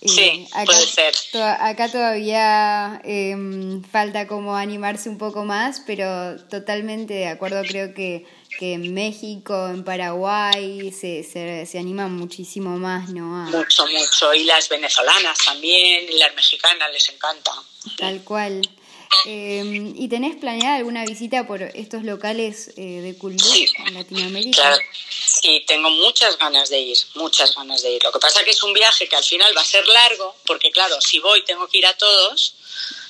Sí, 0.08 0.48
acá, 0.52 0.66
puede 0.66 0.86
ser. 0.86 1.16
acá 1.60 1.90
todavía 1.90 3.02
em, 3.04 3.84
falta 3.84 4.28
como 4.28 4.56
animarse 4.56 5.10
un 5.10 5.18
poco 5.18 5.46
más, 5.46 5.82
pero 5.86 6.38
totalmente 6.48 7.14
de 7.14 7.28
acuerdo, 7.28 7.62
creo 7.64 7.94
que, 7.94 8.26
que 8.60 8.74
en 8.74 8.94
México, 8.94 9.68
en 9.68 9.84
Paraguay, 9.84 10.92
se, 10.92 11.24
se, 11.24 11.66
se 11.66 11.80
animan 11.80 12.16
muchísimo 12.16 12.78
más, 12.78 13.10
¿no? 13.10 13.26
Mucho, 13.52 13.86
mucho. 13.88 14.34
Y 14.34 14.44
las 14.44 14.70
venezolanas 14.70 15.38
también, 15.46 16.06
y 16.10 16.18
las 16.18 16.34
mexicanas 16.36 16.92
les 16.92 17.10
encanta. 17.10 17.52
Tal 17.98 18.24
cual. 18.24 18.62
Eh, 19.26 19.94
¿Y 19.96 20.08
tenés 20.08 20.36
planeada 20.36 20.76
alguna 20.78 21.06
visita 21.06 21.48
por 21.48 21.62
estos 21.62 22.04
locales 22.04 22.72
eh, 22.78 23.02
de 23.02 23.18
cultura 23.18 23.56
en 23.88 23.94
Latinoamérica? 23.94 24.62
Claro. 24.62 24.78
Sí, 25.00 25.64
tengo 25.68 25.90
muchas 25.90 26.38
ganas 26.38 26.70
de 26.70 26.80
ir, 26.80 26.98
muchas 27.16 27.56
ganas 27.56 27.82
de 27.82 27.92
ir. 27.92 28.04
Lo 28.04 28.12
que 28.12 28.20
pasa 28.20 28.40
es 28.40 28.46
que 28.46 28.52
es 28.52 28.64
un 28.64 28.74
viaje 28.74 29.08
que 29.08 29.16
al 29.16 29.24
final 29.24 29.56
va 29.56 29.62
a 29.62 29.66
ser 29.66 29.86
largo, 29.88 30.36
porque 30.46 30.72
claro, 30.72 31.00
si 31.02 31.20
voy 31.20 31.44
tengo 31.44 31.68
que 31.68 31.80
ir 31.80 31.86
a 31.86 31.98
todos, 31.98 32.56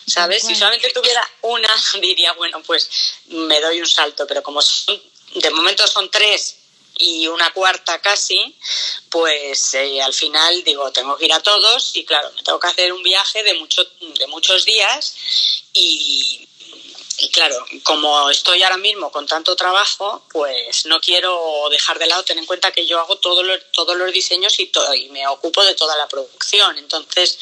¿sabes? 0.07 0.43
Si 0.43 0.55
solamente 0.55 0.89
tuviera 0.91 1.27
una, 1.41 1.69
diría, 2.01 2.33
bueno, 2.33 2.61
pues 2.63 2.89
me 3.27 3.59
doy 3.59 3.79
un 3.79 3.87
salto, 3.87 4.25
pero 4.27 4.41
como 4.43 4.61
son, 4.61 5.01
de 5.35 5.49
momento 5.51 5.85
son 5.87 6.09
tres 6.09 6.57
y 6.97 7.27
una 7.27 7.51
cuarta 7.51 7.99
casi, 7.99 8.55
pues 9.09 9.73
eh, 9.73 10.01
al 10.01 10.13
final 10.13 10.63
digo, 10.63 10.91
tengo 10.91 11.17
que 11.17 11.25
ir 11.25 11.33
a 11.33 11.41
todos 11.41 11.91
y 11.95 12.05
claro, 12.05 12.31
me 12.33 12.43
tengo 12.43 12.59
que 12.59 12.67
hacer 12.67 12.93
un 12.93 13.03
viaje 13.03 13.43
de, 13.43 13.53
mucho, 13.55 13.83
de 13.99 14.27
muchos 14.27 14.65
días 14.65 15.15
y, 15.73 16.47
y 17.17 17.29
claro, 17.29 17.55
como 17.83 18.29
estoy 18.29 18.61
ahora 18.63 18.77
mismo 18.77 19.11
con 19.11 19.25
tanto 19.25 19.55
trabajo, 19.55 20.25
pues 20.31 20.85
no 20.85 20.99
quiero 20.99 21.67
dejar 21.69 21.97
de 21.97 22.07
lado, 22.07 22.23
tener 22.23 22.41
en 22.41 22.47
cuenta 22.47 22.71
que 22.71 22.85
yo 22.85 22.99
hago 22.99 23.17
todo 23.17 23.41
todos 23.71 23.95
los 23.95 24.11
diseños 24.11 24.59
y, 24.59 24.71
y 24.97 25.09
me 25.09 25.25
ocupo 25.27 25.63
de 25.63 25.75
toda 25.75 25.95
la 25.95 26.07
producción. 26.07 26.77
Entonces 26.77 27.37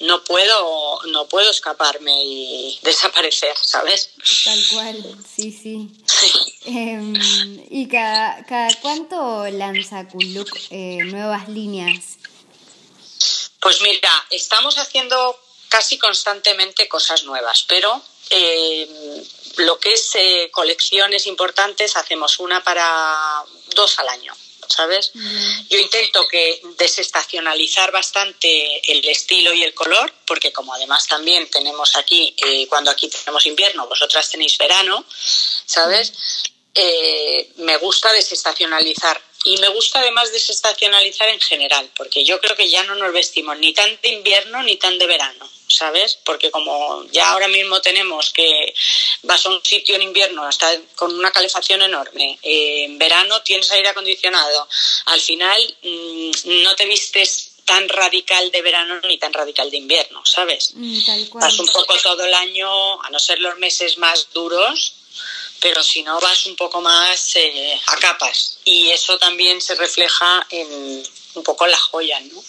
no 0.00 0.22
puedo, 0.22 1.02
no 1.06 1.26
puedo 1.26 1.50
escaparme 1.50 2.12
y 2.24 2.78
desaparecer, 2.82 3.56
¿sabes? 3.60 4.10
Tal 4.44 4.68
cual, 4.68 5.16
sí, 5.34 5.52
sí. 5.52 5.90
Em, 6.66 7.14
¿Y 7.70 7.88
cada, 7.88 8.44
cada 8.44 8.74
cuánto 8.80 9.46
lanza 9.50 10.08
Kuluk 10.08 10.50
eh, 10.70 10.98
nuevas 11.04 11.48
líneas? 11.48 12.16
Pues 13.60 13.80
mira, 13.82 14.26
estamos 14.30 14.76
haciendo 14.78 15.38
casi 15.68 15.98
constantemente 15.98 16.88
cosas 16.88 17.24
nuevas, 17.24 17.64
pero 17.68 18.02
eh, 18.30 18.88
lo 19.56 19.78
que 19.78 19.92
es 19.92 20.10
eh, 20.14 20.50
colecciones 20.50 21.26
importantes 21.26 21.96
hacemos 21.96 22.38
una 22.38 22.62
para 22.62 23.44
dos 23.74 23.98
al 23.98 24.08
año. 24.08 24.34
¿sabes? 24.68 25.12
Yo 25.68 25.78
intento 25.78 26.26
que 26.28 26.60
desestacionalizar 26.76 27.92
bastante 27.92 28.92
el 28.92 29.06
estilo 29.08 29.52
y 29.52 29.62
el 29.62 29.74
color, 29.74 30.12
porque 30.26 30.52
como 30.52 30.74
además 30.74 31.06
también 31.06 31.48
tenemos 31.50 31.96
aquí, 31.96 32.34
eh, 32.44 32.66
cuando 32.66 32.90
aquí 32.90 33.08
tenemos 33.08 33.46
invierno, 33.46 33.86
vosotras 33.86 34.30
tenéis 34.30 34.58
verano, 34.58 35.04
¿sabes? 35.66 36.12
Eh, 36.74 37.52
me 37.56 37.76
gusta 37.78 38.12
desestacionalizar. 38.12 39.20
Y 39.46 39.56
me 39.58 39.68
gusta 39.68 40.00
además 40.00 40.32
desestacionalizar 40.32 41.28
en 41.28 41.40
general, 41.40 41.88
porque 41.96 42.24
yo 42.24 42.40
creo 42.40 42.56
que 42.56 42.68
ya 42.68 42.82
no 42.84 42.96
nos 42.96 43.12
vestimos 43.12 43.56
ni 43.58 43.72
tan 43.72 43.98
de 44.02 44.08
invierno 44.08 44.62
ni 44.62 44.76
tan 44.76 44.98
de 44.98 45.06
verano. 45.06 45.48
¿sabes? 45.68 46.18
Porque 46.24 46.50
como 46.50 47.04
ya 47.10 47.30
ahora 47.30 47.48
mismo 47.48 47.80
tenemos 47.80 48.32
que 48.32 48.74
vas 49.22 49.44
a 49.46 49.50
un 49.50 49.62
sitio 49.64 49.96
en 49.96 50.02
invierno 50.02 50.44
hasta 50.44 50.70
con 50.94 51.12
una 51.14 51.32
calefacción 51.32 51.82
enorme, 51.82 52.38
eh, 52.42 52.84
en 52.84 52.98
verano 52.98 53.42
tienes 53.42 53.70
aire 53.72 53.88
acondicionado, 53.88 54.68
al 55.06 55.20
final 55.20 55.76
mm, 55.82 56.30
no 56.62 56.76
te 56.76 56.86
vistes 56.86 57.52
tan 57.64 57.88
radical 57.88 58.50
de 58.52 58.62
verano 58.62 59.00
ni 59.00 59.18
tan 59.18 59.32
radical 59.32 59.70
de 59.70 59.78
invierno, 59.78 60.24
¿sabes? 60.24 60.70
Mm, 60.74 61.00
vas 61.34 61.58
un 61.58 61.66
poco 61.66 61.96
todo 62.02 62.24
el 62.24 62.34
año, 62.34 63.02
a 63.02 63.10
no 63.10 63.18
ser 63.18 63.40
los 63.40 63.58
meses 63.58 63.98
más 63.98 64.28
duros, 64.32 64.94
pero 65.60 65.82
si 65.82 66.02
no 66.02 66.20
vas 66.20 66.46
un 66.46 66.56
poco 66.56 66.80
más 66.80 67.36
eh, 67.36 67.80
a 67.86 67.96
capas. 67.96 68.58
Y 68.64 68.90
eso 68.90 69.18
también 69.18 69.60
se 69.60 69.74
refleja 69.74 70.46
en 70.50 71.02
un 71.34 71.42
poco 71.42 71.64
en 71.64 71.72
las 71.72 71.80
joyas, 71.80 72.22
¿no? 72.26 72.42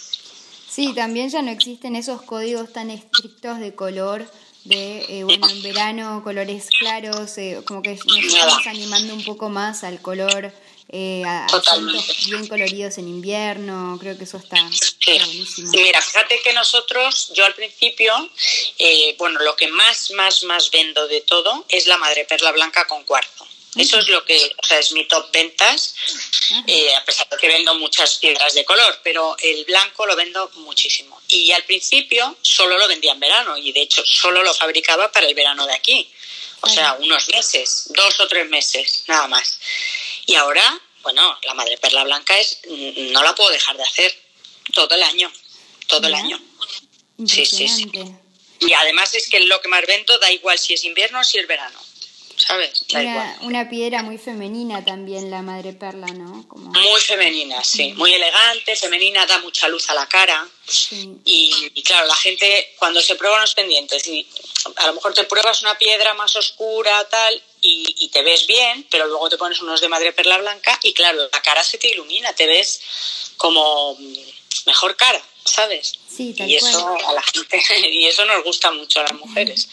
Sí, 0.68 0.92
también 0.94 1.30
ya 1.30 1.42
no 1.42 1.50
existen 1.50 1.96
esos 1.96 2.22
códigos 2.22 2.72
tan 2.72 2.90
estrictos 2.90 3.58
de 3.58 3.74
color, 3.74 4.30
de, 4.64 5.06
eh, 5.08 5.24
bueno, 5.24 5.48
en 5.48 5.62
verano 5.62 6.20
colores 6.22 6.68
claros, 6.78 7.38
eh, 7.38 7.62
como 7.66 7.82
que 7.82 7.94
nos 7.94 8.24
estamos 8.24 8.66
animando 8.66 9.14
un 9.14 9.24
poco 9.24 9.48
más 9.48 9.82
al 9.82 10.00
color, 10.00 10.52
eh, 10.90 11.22
a, 11.26 11.46
bien 12.26 12.46
coloridos 12.46 12.96
en 12.96 13.08
invierno, 13.08 13.98
creo 14.00 14.16
que 14.16 14.24
eso 14.24 14.38
está, 14.38 14.56
buenísimo. 15.06 15.70
Mira, 15.72 16.00
fíjate 16.00 16.40
que 16.40 16.52
nosotros, 16.54 17.30
yo 17.34 17.44
al 17.44 17.54
principio, 17.54 18.30
eh, 18.78 19.14
bueno, 19.18 19.38
lo 19.40 19.54
que 19.54 19.68
más, 19.68 20.10
más, 20.12 20.42
más 20.44 20.70
vendo 20.70 21.06
de 21.06 21.20
todo 21.20 21.66
es 21.68 21.86
la 21.86 21.98
madre 21.98 22.24
perla 22.24 22.52
blanca 22.52 22.86
con 22.86 23.04
cuarzo. 23.04 23.46
Eso 23.76 23.98
es 23.98 24.08
lo 24.08 24.24
que, 24.24 24.50
o 24.56 24.66
sea, 24.66 24.78
es 24.78 24.92
mi 24.92 25.04
top 25.04 25.30
ventas, 25.30 25.94
eh, 26.66 26.94
a 26.96 27.04
pesar 27.04 27.28
de 27.28 27.36
que 27.36 27.48
vendo 27.48 27.74
muchas 27.74 28.16
piedras 28.16 28.54
de 28.54 28.64
color, 28.64 29.00
pero 29.04 29.36
el 29.40 29.64
blanco 29.66 30.06
lo 30.06 30.16
vendo 30.16 30.50
muchísimo. 30.54 31.20
Y 31.28 31.52
al 31.52 31.64
principio 31.64 32.36
solo 32.40 32.78
lo 32.78 32.88
vendía 32.88 33.12
en 33.12 33.20
verano 33.20 33.56
y 33.58 33.72
de 33.72 33.82
hecho 33.82 34.02
solo 34.04 34.42
lo 34.42 34.54
fabricaba 34.54 35.12
para 35.12 35.26
el 35.26 35.34
verano 35.34 35.66
de 35.66 35.74
aquí. 35.74 36.10
O 36.60 36.68
sea, 36.68 36.94
unos 36.94 37.28
meses, 37.28 37.84
dos 37.94 38.18
o 38.18 38.26
tres 38.26 38.48
meses, 38.48 39.04
nada 39.06 39.28
más. 39.28 39.58
Y 40.28 40.34
ahora, 40.34 40.62
bueno, 41.02 41.38
la 41.44 41.54
madre 41.54 41.78
perla 41.78 42.04
blanca 42.04 42.38
es, 42.38 42.60
no 43.12 43.22
la 43.22 43.34
puedo 43.34 43.50
dejar 43.50 43.78
de 43.78 43.82
hacer 43.82 44.14
todo 44.74 44.94
el 44.94 45.02
año, 45.02 45.32
todo 45.86 46.06
el 46.06 46.14
año. 46.14 46.38
Sí, 47.26 47.46
sí, 47.46 47.66
sí. 47.66 47.90
Y 48.60 48.72
además 48.74 49.14
es 49.14 49.26
que 49.30 49.40
lo 49.40 49.58
que 49.62 49.68
más 49.68 49.86
vendo 49.86 50.18
da 50.18 50.30
igual 50.30 50.58
si 50.58 50.74
es 50.74 50.84
invierno 50.84 51.20
o 51.20 51.24
si 51.24 51.38
es 51.38 51.48
verano. 51.48 51.80
¿Sabes? 52.38 52.84
una, 53.42 53.68
piedra 53.68 54.02
muy 54.02 54.16
femenina 54.18 54.84
también, 54.84 55.30
la 55.30 55.42
madre 55.42 55.72
perla, 55.72 56.06
¿no? 56.06 56.46
Muy 56.54 57.00
femenina, 57.00 57.62
sí. 57.62 57.92
Muy 57.94 58.14
elegante, 58.14 58.76
femenina, 58.76 59.26
da 59.26 59.38
mucha 59.40 59.68
luz 59.68 59.90
a 59.90 59.94
la 59.94 60.06
cara. 60.06 60.46
Y, 61.24 61.82
claro, 61.82 62.06
la 62.06 62.14
gente 62.14 62.74
cuando 62.78 63.00
se 63.00 63.16
prueba 63.16 63.36
unos 63.36 63.54
pendientes, 63.54 64.06
y 64.06 64.26
a 64.76 64.86
lo 64.86 64.94
mejor 64.94 65.14
te 65.14 65.24
pruebas 65.24 65.62
una 65.62 65.76
piedra 65.76 66.14
más 66.14 66.36
oscura, 66.36 67.06
tal, 67.08 67.42
y, 67.60 68.08
te 68.08 68.22
ves 68.22 68.46
bien, 68.46 68.86
pero 68.90 69.06
luego 69.06 69.28
te 69.28 69.36
pones 69.36 69.60
unos 69.60 69.80
de 69.80 69.88
madre 69.88 70.12
perla 70.12 70.38
blanca 70.38 70.78
y 70.82 70.92
claro, 70.94 71.28
la 71.32 71.42
cara 71.42 71.62
se 71.62 71.78
te 71.78 71.88
ilumina, 71.88 72.32
te 72.32 72.46
ves 72.46 72.80
como 73.36 73.96
mejor 74.66 74.96
cara, 74.96 75.22
¿sabes? 75.44 75.98
Sí, 76.08 76.34
y 76.38 76.54
eso 76.54 76.96
a 77.06 77.12
la 77.12 77.22
gente, 77.22 77.62
y 77.90 78.06
eso 78.06 78.24
nos 78.24 78.44
gusta 78.44 78.70
mucho 78.70 79.00
a 79.00 79.04
las 79.04 79.14
mujeres. 79.14 79.68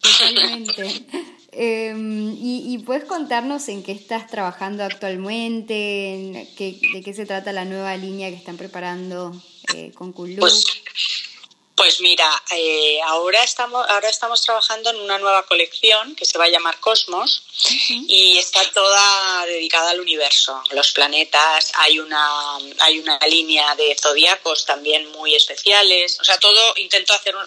Totalmente. 0.00 1.04
Em, 1.54 2.34
y, 2.40 2.78
puedes 2.78 3.04
contarnos 3.04 3.68
en 3.68 3.82
qué 3.82 3.92
estás 3.92 4.26
trabajando 4.26 4.84
actualmente, 4.84 6.14
en 6.14 6.54
qué, 6.56 6.78
de 6.94 7.02
qué 7.02 7.12
se 7.12 7.26
trata 7.26 7.52
la 7.52 7.66
nueva 7.66 7.94
línea 7.96 8.30
que 8.30 8.36
están 8.36 8.56
preparando 8.56 9.34
eh, 9.74 9.92
con 9.94 10.12
Kulu. 10.12 10.36
Pues, 10.36 10.64
pues, 11.76 12.00
mira, 12.00 12.30
eh, 12.52 13.00
ahora, 13.04 13.42
estamos, 13.42 13.84
ahora 13.90 14.08
estamos 14.08 14.40
trabajando 14.40 14.90
en 14.90 15.00
una 15.00 15.18
nueva 15.18 15.44
colección 15.44 16.14
que 16.14 16.24
se 16.24 16.38
va 16.38 16.44
a 16.44 16.48
llamar 16.48 16.80
Cosmos 16.80 17.44
y 18.08 18.38
está 18.38 18.62
toda 18.72 19.44
dedicada 19.44 19.90
al 19.90 20.00
universo, 20.00 20.62
los 20.70 20.92
planetas, 20.92 21.72
hay 21.74 21.98
una, 21.98 22.56
hay 22.78 22.98
una 22.98 23.18
línea 23.28 23.74
de 23.74 23.94
zodiacos 24.00 24.64
también 24.64 25.10
muy 25.12 25.34
especiales, 25.34 26.18
o 26.18 26.24
sea, 26.24 26.38
todo 26.38 26.74
intento 26.76 27.12
hacer 27.12 27.36
un, 27.36 27.46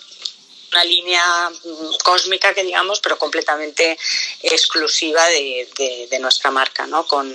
una 0.76 0.84
línea 0.84 1.50
mm, 1.50 1.96
cósmica 2.04 2.54
que 2.54 2.64
digamos, 2.64 3.00
pero 3.00 3.18
completamente 3.18 3.98
exclusiva 4.44 5.26
de, 5.30 6.18
nuestra 6.20 6.52
marca, 6.52 6.86
¿no? 6.88 7.06
Con 7.06 7.34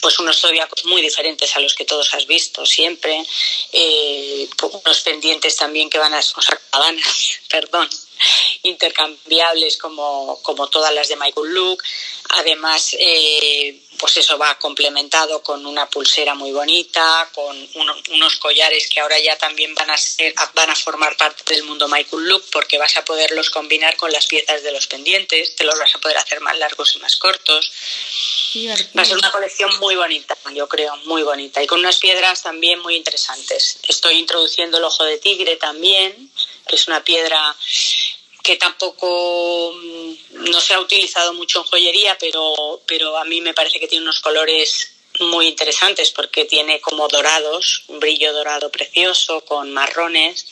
pues 0.00 0.18
unos 0.20 0.40
zodiacos 0.40 0.84
muy 0.84 1.02
diferentes 1.02 1.56
a 1.56 1.60
los 1.60 1.74
que 1.74 1.84
todos 1.84 2.14
has 2.14 2.26
visto 2.26 2.64
siempre, 2.64 3.26
eh, 3.72 4.48
unos 4.84 5.00
pendientes 5.00 5.56
también 5.56 5.90
que 5.90 5.98
van 5.98 6.14
a, 6.14 6.20
o 6.20 6.40
cabanas, 6.70 7.40
perdón, 7.50 7.88
intercambiables 8.62 9.76
como, 9.76 10.40
como 10.42 10.68
todas 10.68 10.94
las 10.94 11.08
de 11.08 11.16
Michael 11.16 11.52
Luke. 11.52 11.84
Además, 12.30 12.94
eh, 12.98 13.80
pues 13.98 14.16
eso 14.16 14.38
va 14.38 14.58
complementado 14.58 15.42
con 15.42 15.64
una 15.66 15.88
pulsera 15.88 16.34
muy 16.34 16.52
bonita, 16.52 17.28
con 17.34 17.56
unos 18.10 18.36
collares 18.36 18.88
que 18.88 19.00
ahora 19.00 19.18
ya 19.18 19.36
también 19.36 19.74
van 19.74 19.90
a 19.90 19.96
ser, 19.96 20.34
van 20.54 20.70
a 20.70 20.74
formar 20.74 21.16
parte 21.16 21.54
del 21.54 21.64
mundo 21.64 21.88
Michael 21.88 22.28
Look 22.28 22.44
porque 22.50 22.78
vas 22.78 22.96
a 22.96 23.04
poderlos 23.04 23.50
combinar 23.50 23.96
con 23.96 24.12
las 24.12 24.26
piezas 24.26 24.62
de 24.62 24.72
los 24.72 24.86
pendientes, 24.86 25.56
te 25.56 25.64
los 25.64 25.78
vas 25.78 25.94
a 25.94 25.98
poder 25.98 26.18
hacer 26.18 26.40
más 26.40 26.58
largos 26.58 26.94
y 26.96 26.98
más 26.98 27.16
cortos. 27.16 27.70
Va 28.96 29.02
a 29.02 29.04
ser 29.04 29.18
una 29.18 29.30
colección 29.30 29.78
muy 29.78 29.96
bonita, 29.96 30.36
yo 30.54 30.68
creo, 30.68 30.96
muy 31.04 31.22
bonita 31.22 31.62
y 31.62 31.66
con 31.66 31.80
unas 31.80 31.98
piedras 31.98 32.42
también 32.42 32.80
muy 32.80 32.96
interesantes. 32.96 33.78
Estoy 33.86 34.18
introduciendo 34.18 34.78
el 34.78 34.84
ojo 34.84 35.04
de 35.04 35.18
tigre 35.18 35.56
también, 35.56 36.30
que 36.66 36.76
es 36.76 36.88
una 36.88 37.04
piedra 37.04 37.54
que 38.46 38.56
tampoco 38.56 39.74
mm, 39.74 40.50
no 40.50 40.60
se 40.60 40.74
ha 40.74 40.80
utilizado 40.80 41.34
mucho 41.34 41.58
en 41.58 41.64
joyería, 41.64 42.16
pero, 42.16 42.80
pero 42.86 43.18
a 43.18 43.24
mí 43.24 43.40
me 43.40 43.54
parece 43.54 43.80
que 43.80 43.88
tiene 43.88 44.04
unos 44.04 44.20
colores 44.20 44.92
muy 45.18 45.48
interesantes 45.48 46.12
porque 46.12 46.44
tiene 46.44 46.80
como 46.80 47.08
dorados, 47.08 47.82
un 47.88 47.98
brillo 47.98 48.32
dorado 48.32 48.70
precioso 48.70 49.40
con 49.40 49.72
marrones 49.72 50.46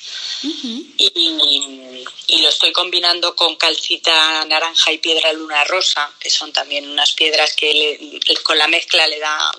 y, 0.97 2.41
lo 2.43 2.49
estoy 2.49 2.73
combinando 2.73 3.37
con 3.37 3.57
calcita 3.57 4.45
naranja 4.47 4.91
y 4.93 4.99
piedra 4.99 5.33
luna 5.33 5.65
rosa, 5.65 6.11
que 6.19 6.29
son 6.29 6.53
también 6.53 6.89
unas 6.91 7.13
piedras 7.13 7.55
que 7.55 8.21
con 8.43 8.59
la 8.59 8.69
mezcla 8.69 9.07
le 9.07 9.19
da 9.19 9.53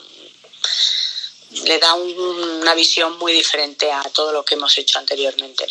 le 1.63 1.79
da 1.79 1.93
una 1.93 2.75
visión 2.75 3.17
muy 3.17 3.31
diferente 3.31 3.89
a 3.91 4.03
todo 4.13 4.33
lo 4.33 4.43
que 4.43 4.55
hemos 4.55 4.77
hecho 4.77 4.99
anteriormente. 4.99 5.65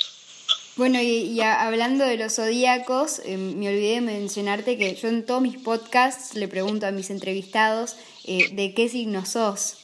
Bueno, 0.76 1.00
y, 1.00 1.40
hablando 1.40 2.04
de 2.04 2.16
los 2.16 2.34
zodíacos, 2.34 3.20
eh, 3.24 3.36
me 3.36 3.68
olvidé 3.68 3.94
de 3.94 4.00
mencionarte 4.00 4.76
que 4.76 4.96
yo 4.96 5.08
en 5.08 5.24
todos 5.24 5.40
mis 5.40 5.56
podcasts 5.56 6.34
le 6.34 6.48
pregunto 6.48 6.86
a 6.86 6.90
mis 6.90 7.10
entrevistados 7.10 7.94
eh, 8.24 8.48
de 8.50 8.74
qué 8.74 8.88
signo 8.88 9.24
sos. 9.24 9.74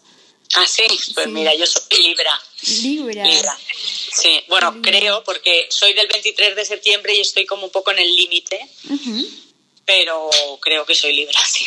Ah, 0.54 0.66
sí, 0.66 0.82
pues 1.14 1.28
mira, 1.28 1.54
yo 1.54 1.64
soy 1.64 1.82
Libra. 2.02 2.42
Libra. 2.82 3.24
Libra. 3.24 3.58
Sí, 4.12 4.42
bueno, 4.48 4.82
creo, 4.82 5.22
porque 5.22 5.68
soy 5.70 5.92
del 5.92 6.08
23 6.08 6.56
de 6.56 6.64
septiembre 6.64 7.14
y 7.14 7.20
estoy 7.20 7.46
como 7.46 7.66
un 7.66 7.70
poco 7.70 7.92
en 7.92 8.00
el 8.00 8.16
límite, 8.16 8.58
pero 9.84 10.28
creo 10.60 10.84
que 10.84 10.96
soy 10.96 11.14
Libra, 11.14 11.38
sí. 11.46 11.64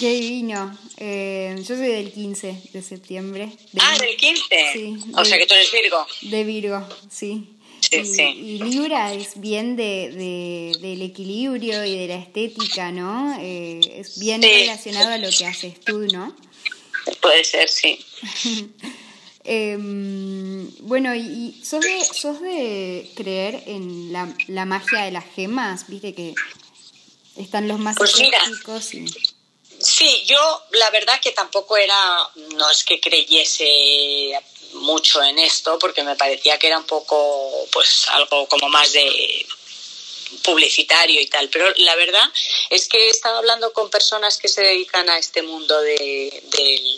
Qué 0.00 0.10
divino. 0.10 0.76
Eh, 0.96 1.54
yo 1.58 1.76
soy 1.76 1.86
del 1.86 2.12
15 2.12 2.62
de 2.72 2.82
septiembre. 2.82 3.52
ah, 3.78 3.96
del 4.00 4.16
15. 4.16 4.72
Sí. 4.72 4.96
O 5.14 5.24
sea 5.24 5.38
que 5.38 5.46
tú 5.46 5.54
eres 5.54 5.70
Virgo. 5.70 6.04
De 6.22 6.42
Virgo, 6.42 6.84
sí 7.08 7.59
y, 7.92 8.58
Libra 8.58 9.12
es 9.12 9.40
bien 9.40 9.76
de, 9.76 10.76
del 10.80 11.02
equilibrio 11.02 11.84
y 11.84 11.96
de 11.96 12.08
la 12.08 12.16
estética, 12.16 12.92
¿no? 12.92 13.36
Eh, 13.40 13.80
es 13.96 14.18
bien 14.18 14.42
relacionado 14.42 15.10
a 15.10 15.18
lo 15.18 15.28
que 15.30 15.46
haces 15.46 15.80
tú, 15.80 16.00
¿no? 16.12 16.34
Puede 17.20 17.44
ser, 17.44 17.68
sí. 17.68 18.04
Em, 19.42 20.70
bueno, 20.80 21.14
¿y 21.14 21.58
sos 21.64 21.80
de, 21.80 22.04
sos 22.04 22.42
de 22.42 23.10
creer 23.16 23.62
en 23.66 24.12
la, 24.12 24.32
la, 24.48 24.66
magia 24.66 25.00
de 25.00 25.10
las 25.10 25.24
gemas? 25.34 25.88
Viste 25.88 26.14
que 26.14 26.34
están 27.36 27.66
los 27.66 27.78
más 27.78 27.96
pues 27.96 28.12
Sí, 29.80 30.22
yo 30.26 30.36
la 30.72 30.90
verdad 30.90 31.18
que 31.22 31.32
tampoco 31.32 31.78
era, 31.78 31.98
no 32.54 32.70
es 32.70 32.84
que 32.84 33.00
creyese 33.00 34.38
mucho 34.80 35.22
en 35.22 35.38
esto 35.38 35.78
porque 35.78 36.02
me 36.02 36.16
parecía 36.16 36.58
que 36.58 36.66
era 36.66 36.78
un 36.78 36.86
poco 36.86 37.68
pues 37.72 38.08
algo 38.08 38.48
como 38.48 38.68
más 38.68 38.92
de 38.92 39.46
publicitario 40.42 41.20
y 41.20 41.26
tal, 41.26 41.48
pero 41.48 41.72
la 41.78 41.96
verdad 41.96 42.22
es 42.70 42.88
que 42.88 43.06
he 43.06 43.10
estado 43.10 43.38
hablando 43.38 43.72
con 43.72 43.90
personas 43.90 44.38
que 44.38 44.48
se 44.48 44.62
dedican 44.62 45.08
a 45.10 45.18
este 45.18 45.42
mundo 45.42 45.80
de, 45.80 46.42
de, 46.50 46.96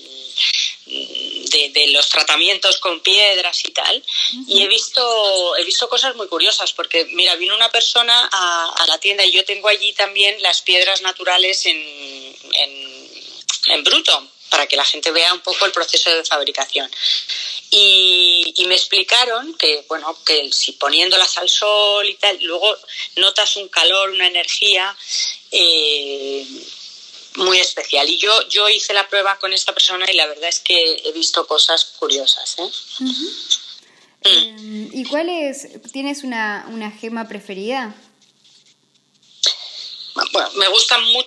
los 1.88 2.08
tratamientos 2.08 2.78
con 2.78 3.00
piedras 3.00 3.64
y 3.64 3.72
tal. 3.72 4.02
Y 4.46 4.62
he 4.62 4.68
visto, 4.68 5.56
he 5.56 5.64
visto 5.64 5.88
cosas 5.88 6.14
muy 6.14 6.26
curiosas, 6.26 6.72
porque 6.72 7.06
mira, 7.12 7.34
vino 7.36 7.54
una 7.54 7.70
persona 7.70 8.28
a, 8.32 8.86
la 8.86 8.98
tienda 8.98 9.24
y 9.24 9.32
yo 9.32 9.44
tengo 9.44 9.68
allí 9.68 9.92
también 9.92 10.40
las 10.42 10.62
piedras 10.62 11.02
naturales 11.02 11.66
en, 11.66 12.36
en 13.66 13.84
bruto 13.84 14.32
para 14.52 14.66
que 14.66 14.76
la 14.76 14.84
gente 14.84 15.10
vea 15.10 15.32
un 15.32 15.40
poco 15.40 15.64
el 15.64 15.72
proceso 15.72 16.10
de 16.10 16.24
fabricación. 16.24 16.88
Y, 17.74 18.64
me 18.66 18.74
explicaron 18.74 19.54
que, 19.54 19.84
bueno, 19.88 20.16
que 20.24 20.52
si 20.52 20.72
poniéndolas 20.72 21.38
al 21.38 21.48
sol 21.48 22.06
y 22.06 22.14
tal, 22.16 22.38
luego 22.42 22.76
notas 23.16 23.56
un 23.56 23.68
calor, 23.68 24.10
una 24.10 24.26
energía 24.26 24.94
eh, 25.50 26.46
muy 27.36 27.58
especial. 27.58 28.08
Y 28.08 28.18
yo, 28.18 28.48
yo 28.48 28.68
hice 28.68 28.92
la 28.92 29.08
prueba 29.08 29.38
con 29.38 29.54
esta 29.54 29.72
persona 29.72 30.04
y 30.10 30.14
la 30.14 30.26
verdad 30.26 30.50
es 30.50 30.60
que 30.60 31.02
he 31.04 31.12
visto 31.12 31.46
cosas 31.46 31.84
curiosas. 31.98 32.56
¿eh? 32.58 32.70
Mm. 34.60 34.90
¿Y 34.92 35.04
cuál 35.04 35.30
es? 35.30 35.68
¿Tienes 35.92 36.24
una, 36.24 36.66
una 36.68 36.90
gema 36.90 37.26
preferida? 37.26 37.94
Bueno, 40.32 40.50
me 40.56 40.68
gustan 40.68 41.02
mucho 41.04 41.21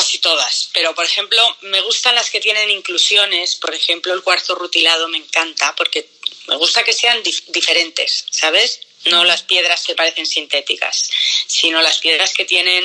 casi 0.00 0.18
todas, 0.18 0.70
pero 0.72 0.94
por 0.94 1.04
ejemplo 1.04 1.42
me 1.60 1.82
gustan 1.82 2.14
las 2.14 2.30
que 2.30 2.40
tienen 2.40 2.70
inclusiones, 2.70 3.56
por 3.56 3.74
ejemplo 3.74 4.14
el 4.14 4.22
cuarzo 4.22 4.54
rutilado 4.54 5.08
me 5.08 5.18
encanta 5.18 5.76
porque 5.76 6.08
me 6.48 6.56
gusta 6.56 6.82
que 6.82 6.94
sean 6.94 7.22
diferentes, 7.48 8.24
¿sabes? 8.30 8.80
No 9.04 9.24
las 9.24 9.42
piedras 9.42 9.84
que 9.84 9.94
parecen 9.94 10.26
sintéticas, 10.26 11.10
sino 11.46 11.82
las 11.82 11.98
piedras 11.98 12.32
que 12.32 12.46
tienen 12.46 12.82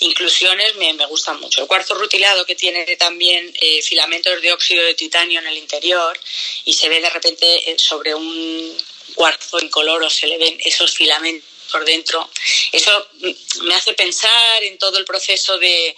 inclusiones 0.00 0.74
me, 0.74 0.92
me 0.94 1.06
gustan 1.06 1.38
mucho. 1.40 1.60
El 1.60 1.68
cuarzo 1.68 1.94
rutilado 1.94 2.44
que 2.44 2.56
tiene 2.56 2.84
también 2.96 3.52
eh, 3.60 3.80
filamentos 3.82 4.42
de 4.42 4.52
óxido 4.52 4.84
de 4.84 4.94
titanio 4.94 5.38
en 5.38 5.46
el 5.46 5.56
interior 5.56 6.18
y 6.64 6.72
se 6.72 6.88
ve 6.88 7.00
de 7.00 7.10
repente 7.10 7.70
eh, 7.70 7.78
sobre 7.78 8.12
un 8.12 8.76
cuarzo 9.14 9.60
incoloro, 9.60 10.10
se 10.10 10.26
le 10.26 10.38
ven 10.38 10.58
esos 10.64 10.92
filamentos 10.92 11.49
por 11.70 11.84
dentro. 11.84 12.28
Eso 12.72 13.06
me 13.62 13.74
hace 13.74 13.94
pensar 13.94 14.62
en 14.62 14.78
todo 14.78 14.98
el 14.98 15.04
proceso 15.04 15.58
de, 15.58 15.96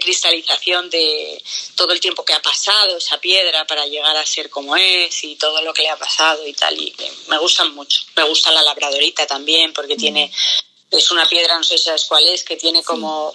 cristalización 0.00 0.90
de 0.90 1.42
todo 1.74 1.92
el 1.92 2.00
tiempo 2.00 2.24
que 2.24 2.32
ha 2.32 2.42
pasado 2.42 2.96
esa 2.96 3.20
piedra 3.20 3.66
para 3.66 3.86
llegar 3.86 4.16
a 4.16 4.26
ser 4.26 4.48
como 4.48 4.76
es 4.76 5.22
y 5.24 5.36
todo 5.36 5.62
lo 5.62 5.72
que 5.72 5.82
le 5.82 5.90
ha 5.90 5.96
pasado 5.96 6.46
y 6.46 6.52
tal. 6.54 6.80
Y 6.80 6.94
me 7.28 7.38
gustan 7.38 7.74
mucho. 7.74 8.02
Me 8.16 8.24
gusta 8.24 8.50
la 8.50 8.62
labradorita 8.62 9.26
también 9.26 9.72
porque 9.72 9.94
mm. 9.94 9.98
tiene 9.98 10.32
es 10.90 11.10
una 11.12 11.28
piedra, 11.28 11.56
no 11.56 11.62
sé 11.62 11.78
si 11.78 11.84
sabes 11.84 12.04
cuál 12.04 12.26
es, 12.26 12.42
que 12.42 12.56
tiene 12.56 12.82
como 12.82 13.32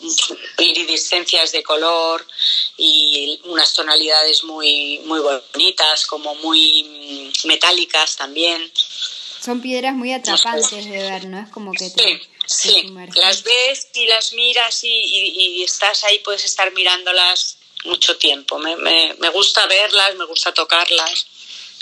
iridiscencias 0.58 1.54
de 1.54 1.63
color 1.63 2.26
y 2.78 3.39
unas 3.45 3.74
tonalidades 3.74 4.43
muy, 4.43 5.00
muy 5.06 5.21
bonitas, 5.21 6.06
como 6.06 6.36
muy 6.36 7.32
metálicas 7.45 8.17
también. 8.17 8.71
Son 9.45 9.62
piedras 9.62 9.93
muy 9.93 10.12
atrapantes 10.12 10.86
de 10.86 10.97
ver, 10.97 11.25
¿no? 11.25 11.39
Es 11.39 11.49
como 11.49 11.71
que 11.71 11.91
te, 11.91 12.19
sí, 12.47 12.91
las 13.15 13.43
ves 13.43 13.89
y 13.93 14.08
las 14.08 14.34
miras 14.34 14.84
y, 14.84 15.62
estás 15.63 16.03
ahí, 16.03 16.17
puedes 16.19 16.43
estar 16.45 16.73
mirándolas 16.73 17.60
mucho 17.84 18.17
tiempo. 18.17 18.58
Me, 18.58 18.75
me, 18.75 19.29
gusta 19.29 19.67
verlas, 19.67 20.15
me 20.15 20.25
gusta 20.25 20.51
tocarlas, 20.51 21.27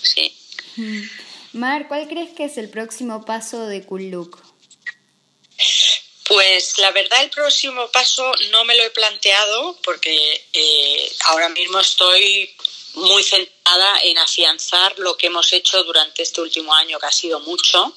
sí. 0.02 0.36
Mar, 1.54 1.88
¿cuál 1.88 2.10
crees 2.10 2.32
que 2.32 2.44
es 2.44 2.58
el 2.58 2.70
próximo 2.70 3.24
paso 3.24 3.66
de 3.68 3.86
Look? 3.90 4.42
Pues 6.26 6.80
la 6.80 6.92
verdad 6.92 7.24
el 7.24 7.30
próximo 7.30 7.90
paso 7.92 8.30
no 8.52 8.66
me 8.66 8.76
lo 8.76 8.84
he 8.84 8.90
planteado 8.90 9.80
porque 9.84 10.48
eh, 10.52 11.12
ahora 11.26 11.48
mismo 11.48 11.80
estoy 11.80 12.54
muy 12.94 13.24
centrada 13.24 14.00
en 14.04 14.18
afianzar 14.18 14.98
lo 15.00 15.18
que 15.18 15.28
hemos 15.28 15.52
hecho 15.54 15.84
durante 15.84 16.24
este 16.24 16.42
último 16.42 16.74
año, 16.74 17.00
que 17.00 17.06
ha 17.06 17.12
sido 17.12 17.40
mucho. 17.40 17.94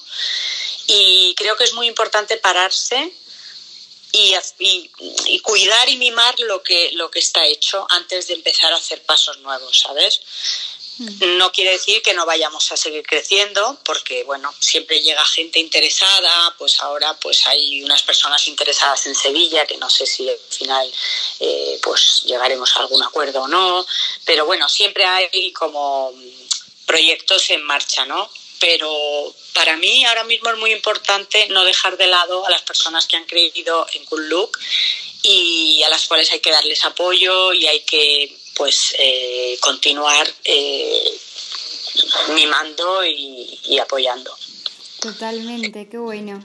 Y 0.87 1.35
creo 1.37 1.56
que 1.56 1.64
es 1.64 1.72
muy 1.74 1.87
importante 1.87 2.37
pararse 2.37 3.12
y, 4.12 4.88
cuidar 5.42 5.88
y 5.88 5.96
mimar 5.96 6.38
lo 6.40 6.62
que, 6.62 6.90
lo 6.92 7.11
que 7.11 7.18
está 7.18 7.44
hecho 7.44 7.87
antes 7.90 8.28
de 8.28 8.35
empezar 8.35 8.72
a 8.72 8.76
hacer 8.76 9.02
pasos 9.04 9.38
nuevos, 9.40 9.80
¿sabes? 9.80 10.20
No 10.98 11.52
quiere 11.52 11.72
decir 11.72 12.00
que 12.00 12.14
no 12.14 12.24
vayamos 12.24 12.72
a 12.72 12.76
seguir 12.76 13.02
creciendo, 13.06 13.78
porque 13.85 14.24
bueno, 14.24 14.54
siempre 14.59 15.00
llega 15.00 15.22
gente 15.26 15.59
interesada, 15.59 16.54
pues 16.56 16.80
ahora 16.80 17.14
pues 17.20 17.46
hay 17.46 17.82
unas 17.82 18.02
personas 18.02 18.48
interesadas 18.48 19.04
en 19.06 19.14
Sevilla, 19.14 19.66
que 19.66 19.76
no 19.76 19.90
sé 19.90 20.06
si 20.06 20.28
al 20.28 20.38
final 20.48 20.90
eh, 21.40 21.78
pues 21.82 22.22
llegaremos 22.24 22.74
a 22.76 22.80
algún 22.80 23.02
acuerdo 23.02 23.42
o 23.42 23.48
no, 23.48 23.87
pero 24.24 24.46
bueno, 24.46 24.68
siempre 24.70 25.04
hay 25.04 25.52
como 25.52 26.14
proyectos 26.87 27.50
en 27.50 27.62
marcha, 27.62 28.06
¿no? 28.06 28.30
Pero 28.59 29.35
para 29.52 29.76
mí 29.76 30.04
ahora 30.06 30.24
mismo 30.24 30.48
es 30.48 30.56
muy 30.56 30.72
importante 30.72 31.46
no 31.48 31.64
dejar 31.64 31.98
de 31.98 32.06
lado 32.06 32.46
a 32.46 32.50
las 32.50 32.62
personas 32.62 33.06
que 33.06 33.16
han 33.16 33.26
creído 33.26 33.87
en 33.92 34.04
Cool 34.06 34.30
Look 34.30 34.59
y 35.22 35.82
a 35.82 35.90
las 35.90 36.06
cuales 36.06 36.32
hay 36.32 36.40
que 36.40 36.50
darles 36.50 36.85
apoyo 36.87 37.52
y 37.52 37.66
hay 37.66 37.80
que 37.80 38.35
pues 38.57 38.95
eh, 38.99 39.59
continuar 39.61 40.27
eh, 40.45 41.05
mimando 42.35 43.05
y, 43.05 43.79
apoyando. 43.79 44.33
Totalmente, 45.01 45.88
qué 45.88 45.99
bueno. 45.99 46.42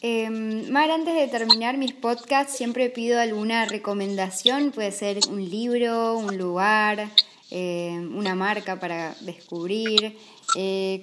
Eh, 0.00 0.30
Mar, 0.30 0.90
antes 0.90 1.14
de 1.14 1.26
terminar 1.26 1.76
mis 1.76 1.92
podcasts, 1.92 2.56
siempre 2.56 2.90
pido 2.90 3.18
alguna 3.18 3.64
recomendación, 3.64 4.70
puede 4.70 4.92
ser 4.92 5.18
un 5.28 5.48
libro, 5.50 6.16
un 6.16 6.36
lugar, 6.38 7.10
eh, 7.50 7.98
una 8.14 8.34
marca 8.34 8.78
para 8.78 9.16
descubrir. 9.20 10.16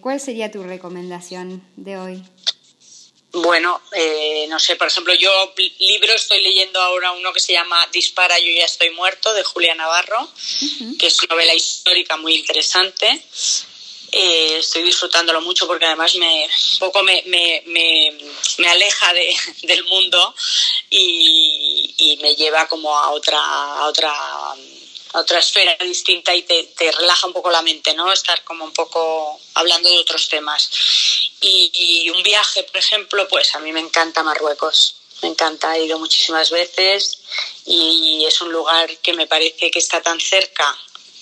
¿Cuál 0.02 0.20
sería 0.20 0.52
tu 0.52 0.64
recomendación 0.64 1.62
de 1.76 1.98
hoy? 1.98 2.24
Bueno, 3.38 3.82
eh, 3.92 4.46
no 4.48 4.58
sé, 4.60 4.78
por 4.78 4.88
ejemplo, 4.88 5.14
yo 5.14 5.54
libro 5.80 6.14
estoy 6.14 6.42
leyendo 6.42 6.80
ahora 6.80 7.12
uno 7.12 7.34
que 7.34 7.42
se 7.42 7.52
llama 7.52 7.86
Dispara, 7.92 8.40
yo 8.40 8.50
ya 8.50 8.64
estoy 8.64 8.92
muerto, 8.92 9.34
de 9.34 9.44
Julia 9.44 9.76
Navarro, 9.76 10.30
que 10.98 11.08
es 11.08 11.22
una 11.22 11.36
novela 11.36 11.54
histórica 11.54 12.16
muy 12.16 12.36
interesante. 12.36 13.26
Eh, 14.14 14.60
estoy 14.60 14.84
disfrutándolo 14.84 15.42
mucho 15.42 15.68
porque 15.68 15.84
además 15.84 16.16
me 16.16 16.48
poco 16.80 17.04
me, 17.04 17.24
me, 17.26 17.62
me, 17.66 18.68
aleja 18.70 19.12
de, 19.12 19.36
del 19.64 19.84
mundo 19.84 20.34
y, 20.90 21.94
y, 21.98 22.18
me 22.22 22.36
lleva 22.36 22.70
como 22.70 22.98
a 22.98 23.10
otra, 23.10 23.38
a 23.38 23.88
otra 23.88 24.14
otra 25.16 25.40
esfera 25.40 25.76
distinta 25.80 26.34
y 26.36 26.44
te, 26.44 26.92
relaja 26.92 27.28
un 27.28 27.34
poco 27.34 27.50
la 27.50 27.62
mente, 27.62 27.94
¿no? 27.94 28.12
Estar 28.12 28.44
como 28.44 28.66
un 28.66 28.74
poco 28.74 29.40
hablando 29.54 29.90
de 29.90 30.00
otros 30.00 30.28
temas. 30.30 30.70
Y, 31.42 32.10
un 32.10 32.24
viaje, 32.24 32.64
por 32.64 32.78
ejemplo, 32.78 33.28
pues 33.28 33.56
a 33.56 33.60
mí 33.60 33.72
me 33.72 33.80
encanta 33.80 34.24
Marruecos. 34.24 34.96
Me 35.22 35.30
encanta, 35.30 35.76
he 35.76 35.86
ido 35.86 35.98
muchísimas 35.98 36.52
veces 36.52 37.20
y 37.66 38.26
es 38.28 38.42
un 38.42 38.52
lugar 38.52 38.98
que 38.98 39.14
me 39.14 39.28
parece 39.28 39.72
que 39.72 39.80
está 39.80 40.02
tan 40.02 40.20
cerca 40.20 40.78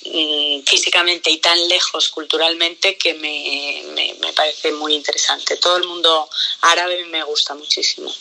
mm, 0.05 0.63
físicamente 0.63 1.29
y 1.29 1.37
tan 1.37 1.67
lejos 1.67 2.09
culturalmente 2.09 2.97
que 2.97 3.13
me, 3.13 3.83
me, 3.93 4.15
me, 4.15 4.33
parece 4.33 4.71
muy 4.71 4.95
interesante. 4.95 5.57
Todo 5.57 5.77
el 5.77 5.83
mundo 5.85 6.27
árabe 6.61 7.05
me 7.05 7.23
gusta 7.23 7.53
muchísimo. 7.53 8.13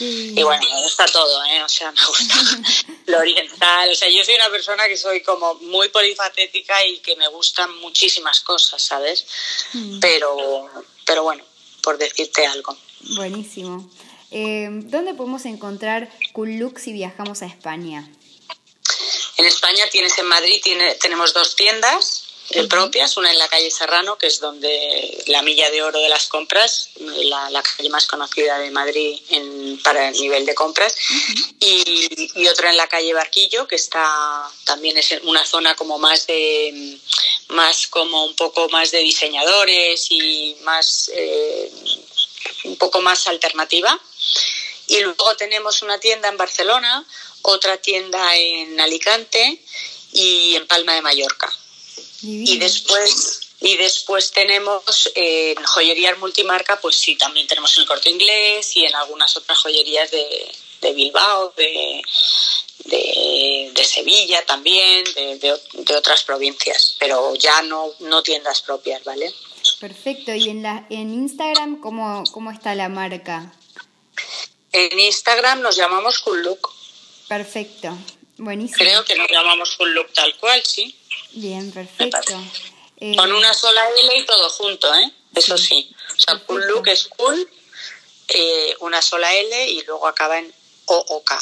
Y 0.00 0.42
bueno, 0.42 0.62
me 0.70 0.82
gusta 0.82 1.06
todo, 1.06 1.44
¿eh? 1.44 1.62
O 1.62 1.68
sea, 1.68 1.92
me 1.92 2.04
gusta 2.04 2.34
lo 3.06 3.18
oriental. 3.18 3.90
O 3.90 3.94
sea, 3.94 4.08
yo 4.08 4.24
soy 4.24 4.34
una 4.34 4.50
persona 4.50 4.86
que 4.88 4.96
soy 4.96 5.22
como 5.22 5.54
muy 5.54 5.88
polifacética 5.88 6.84
y 6.86 6.98
que 6.98 7.16
me 7.16 7.28
gustan 7.28 7.74
muchísimas 7.78 8.40
cosas, 8.40 8.82
¿sabes? 8.82 9.26
Mm. 9.72 10.00
Pero, 10.00 10.70
pero 11.04 11.22
bueno, 11.22 11.44
por 11.82 11.98
decirte 11.98 12.46
algo. 12.46 12.76
Buenísimo. 13.16 13.90
Eh, 14.30 14.68
¿Dónde 14.70 15.14
podemos 15.14 15.44
encontrar 15.44 16.10
Look 16.34 16.78
si 16.78 16.92
viajamos 16.92 17.42
a 17.42 17.46
España? 17.46 18.08
En 19.36 19.44
España 19.44 19.84
tienes 19.90 20.16
en 20.18 20.26
Madrid, 20.26 20.60
tiene, 20.62 20.94
tenemos 20.94 21.34
dos 21.34 21.56
tiendas 21.56 22.21
propias, 22.68 23.16
una 23.16 23.30
en 23.30 23.38
la 23.38 23.48
calle 23.48 23.70
Serrano, 23.70 24.18
que 24.18 24.26
es 24.26 24.40
donde 24.40 25.24
la 25.26 25.42
milla 25.42 25.70
de 25.70 25.82
oro 25.82 25.98
de 25.98 26.08
las 26.08 26.26
compras, 26.26 26.90
la, 26.96 27.62
calle 27.62 27.88
más 27.88 28.06
conocida 28.06 28.58
de 28.58 28.70
Madrid 28.70 29.20
en, 29.30 29.80
para 29.82 30.08
el 30.08 30.20
nivel 30.20 30.44
de 30.44 30.54
compras, 30.54 30.94
y, 31.60 32.30
y, 32.34 32.48
otra 32.48 32.70
en 32.70 32.76
la 32.76 32.88
calle 32.88 33.14
Barquillo, 33.14 33.66
que 33.66 33.76
está 33.76 34.50
también 34.64 34.98
es 34.98 35.12
una 35.22 35.44
zona 35.46 35.74
como 35.74 35.98
más 35.98 36.26
de 36.26 36.98
más 37.48 37.86
como 37.88 38.24
un 38.24 38.34
poco 38.34 38.68
más 38.70 38.90
de 38.90 38.98
diseñadores 38.98 40.06
y 40.10 40.56
más 40.62 41.10
eh, 41.14 41.70
un 42.64 42.76
poco 42.76 43.00
más 43.00 43.26
alternativa. 43.26 43.98
Y 44.88 45.00
luego 45.00 45.36
tenemos 45.36 45.82
una 45.82 45.98
tienda 45.98 46.28
en 46.28 46.36
Barcelona, 46.36 47.06
otra 47.42 47.76
tienda 47.76 48.36
en 48.36 48.80
Alicante 48.80 49.62
y 50.12 50.56
en 50.56 50.66
Palma 50.66 50.94
de 50.94 51.02
Mallorca. 51.02 51.52
Y 52.22 52.58
después 52.58 53.40
y 53.62 53.76
después 53.76 54.32
tenemos 54.32 55.10
en 55.14 55.56
eh, 55.56 55.64
joyerías 55.64 56.18
multimarca, 56.18 56.80
pues 56.80 56.96
sí, 56.96 57.16
también 57.16 57.46
tenemos 57.46 57.76
en 57.76 57.82
el 57.82 57.88
corte 57.88 58.10
inglés 58.10 58.76
y 58.76 58.84
en 58.84 58.94
algunas 58.96 59.36
otras 59.36 59.56
joyerías 59.58 60.10
de, 60.10 60.52
de 60.80 60.92
Bilbao, 60.92 61.54
de, 61.56 62.02
de, 62.84 63.84
Sevilla 63.84 64.44
también, 64.46 65.04
de, 65.14 65.96
otras 65.96 66.24
provincias, 66.24 66.96
pero 66.98 67.34
ya 67.36 67.62
no, 67.62 67.90
no 68.00 68.22
tiendas 68.22 68.62
propias, 68.62 69.04
¿vale? 69.04 69.32
Perfecto. 69.78 70.34
¿Y 70.34 70.48
en, 70.48 70.62
la, 70.62 70.86
en 70.90 71.12
Instagram 71.12 71.80
cómo, 71.80 72.24
cómo 72.32 72.50
está 72.50 72.74
la 72.74 72.88
marca? 72.88 73.52
En 74.72 74.98
Instagram 74.98 75.60
nos 75.60 75.76
llamamos 75.76 76.18
Cool 76.18 76.42
Look. 76.42 76.68
Perfecto. 77.28 77.96
Buenísimo. 78.38 78.78
Creo 78.78 79.04
que 79.04 79.14
nos 79.16 79.28
llamamos 79.30 79.76
Cool 79.76 79.94
Look 79.94 80.12
tal 80.12 80.36
cual, 80.36 80.62
sí. 80.64 80.96
Bien, 81.32 81.70
perfecto. 81.70 82.40
Eh, 82.98 83.16
Con 83.16 83.32
una 83.32 83.52
sola 83.52 83.80
L 84.00 84.18
y 84.18 84.24
todo 84.24 84.48
junto, 84.50 84.94
¿eh? 84.94 85.12
Eso 85.34 85.58
sí. 85.58 85.94
O 86.16 86.20
sea, 86.20 86.38
Cool 86.38 86.66
Look 86.68 86.88
es 86.88 87.08
cool, 87.08 87.48
eh, 88.28 88.76
una 88.80 89.02
sola 89.02 89.32
L 89.34 89.70
y 89.70 89.82
luego 89.84 90.06
acaba 90.06 90.38
en 90.38 90.52
OOK. 90.86 91.32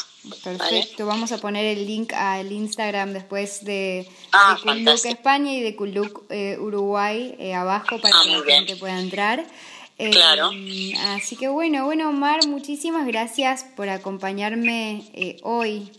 Perfecto, 0.43 1.05
vamos 1.05 1.31
a 1.31 1.39
poner 1.39 1.65
el 1.65 1.87
link 1.87 2.13
al 2.13 2.51
Instagram 2.51 3.13
después 3.13 3.63
de, 3.65 4.07
ah, 4.31 4.57
de 4.63 4.93
España 4.93 5.53
y 5.53 5.61
de 5.61 5.75
Cool 5.75 6.25
eh, 6.29 6.57
Uruguay 6.59 7.35
eh, 7.39 7.55
abajo 7.55 7.99
para 7.99 8.15
ah, 8.15 8.23
que 8.23 8.29
la 8.29 8.55
gente 8.55 8.75
pueda 8.75 8.99
entrar. 8.99 9.45
claro. 9.97 10.51
Así 11.15 11.35
que 11.35 11.47
bueno, 11.47 11.85
bueno 11.85 12.09
Omar, 12.09 12.45
muchísimas 12.47 13.07
gracias 13.07 13.65
por 13.75 13.89
acompañarme 13.89 15.39
hoy. 15.41 15.91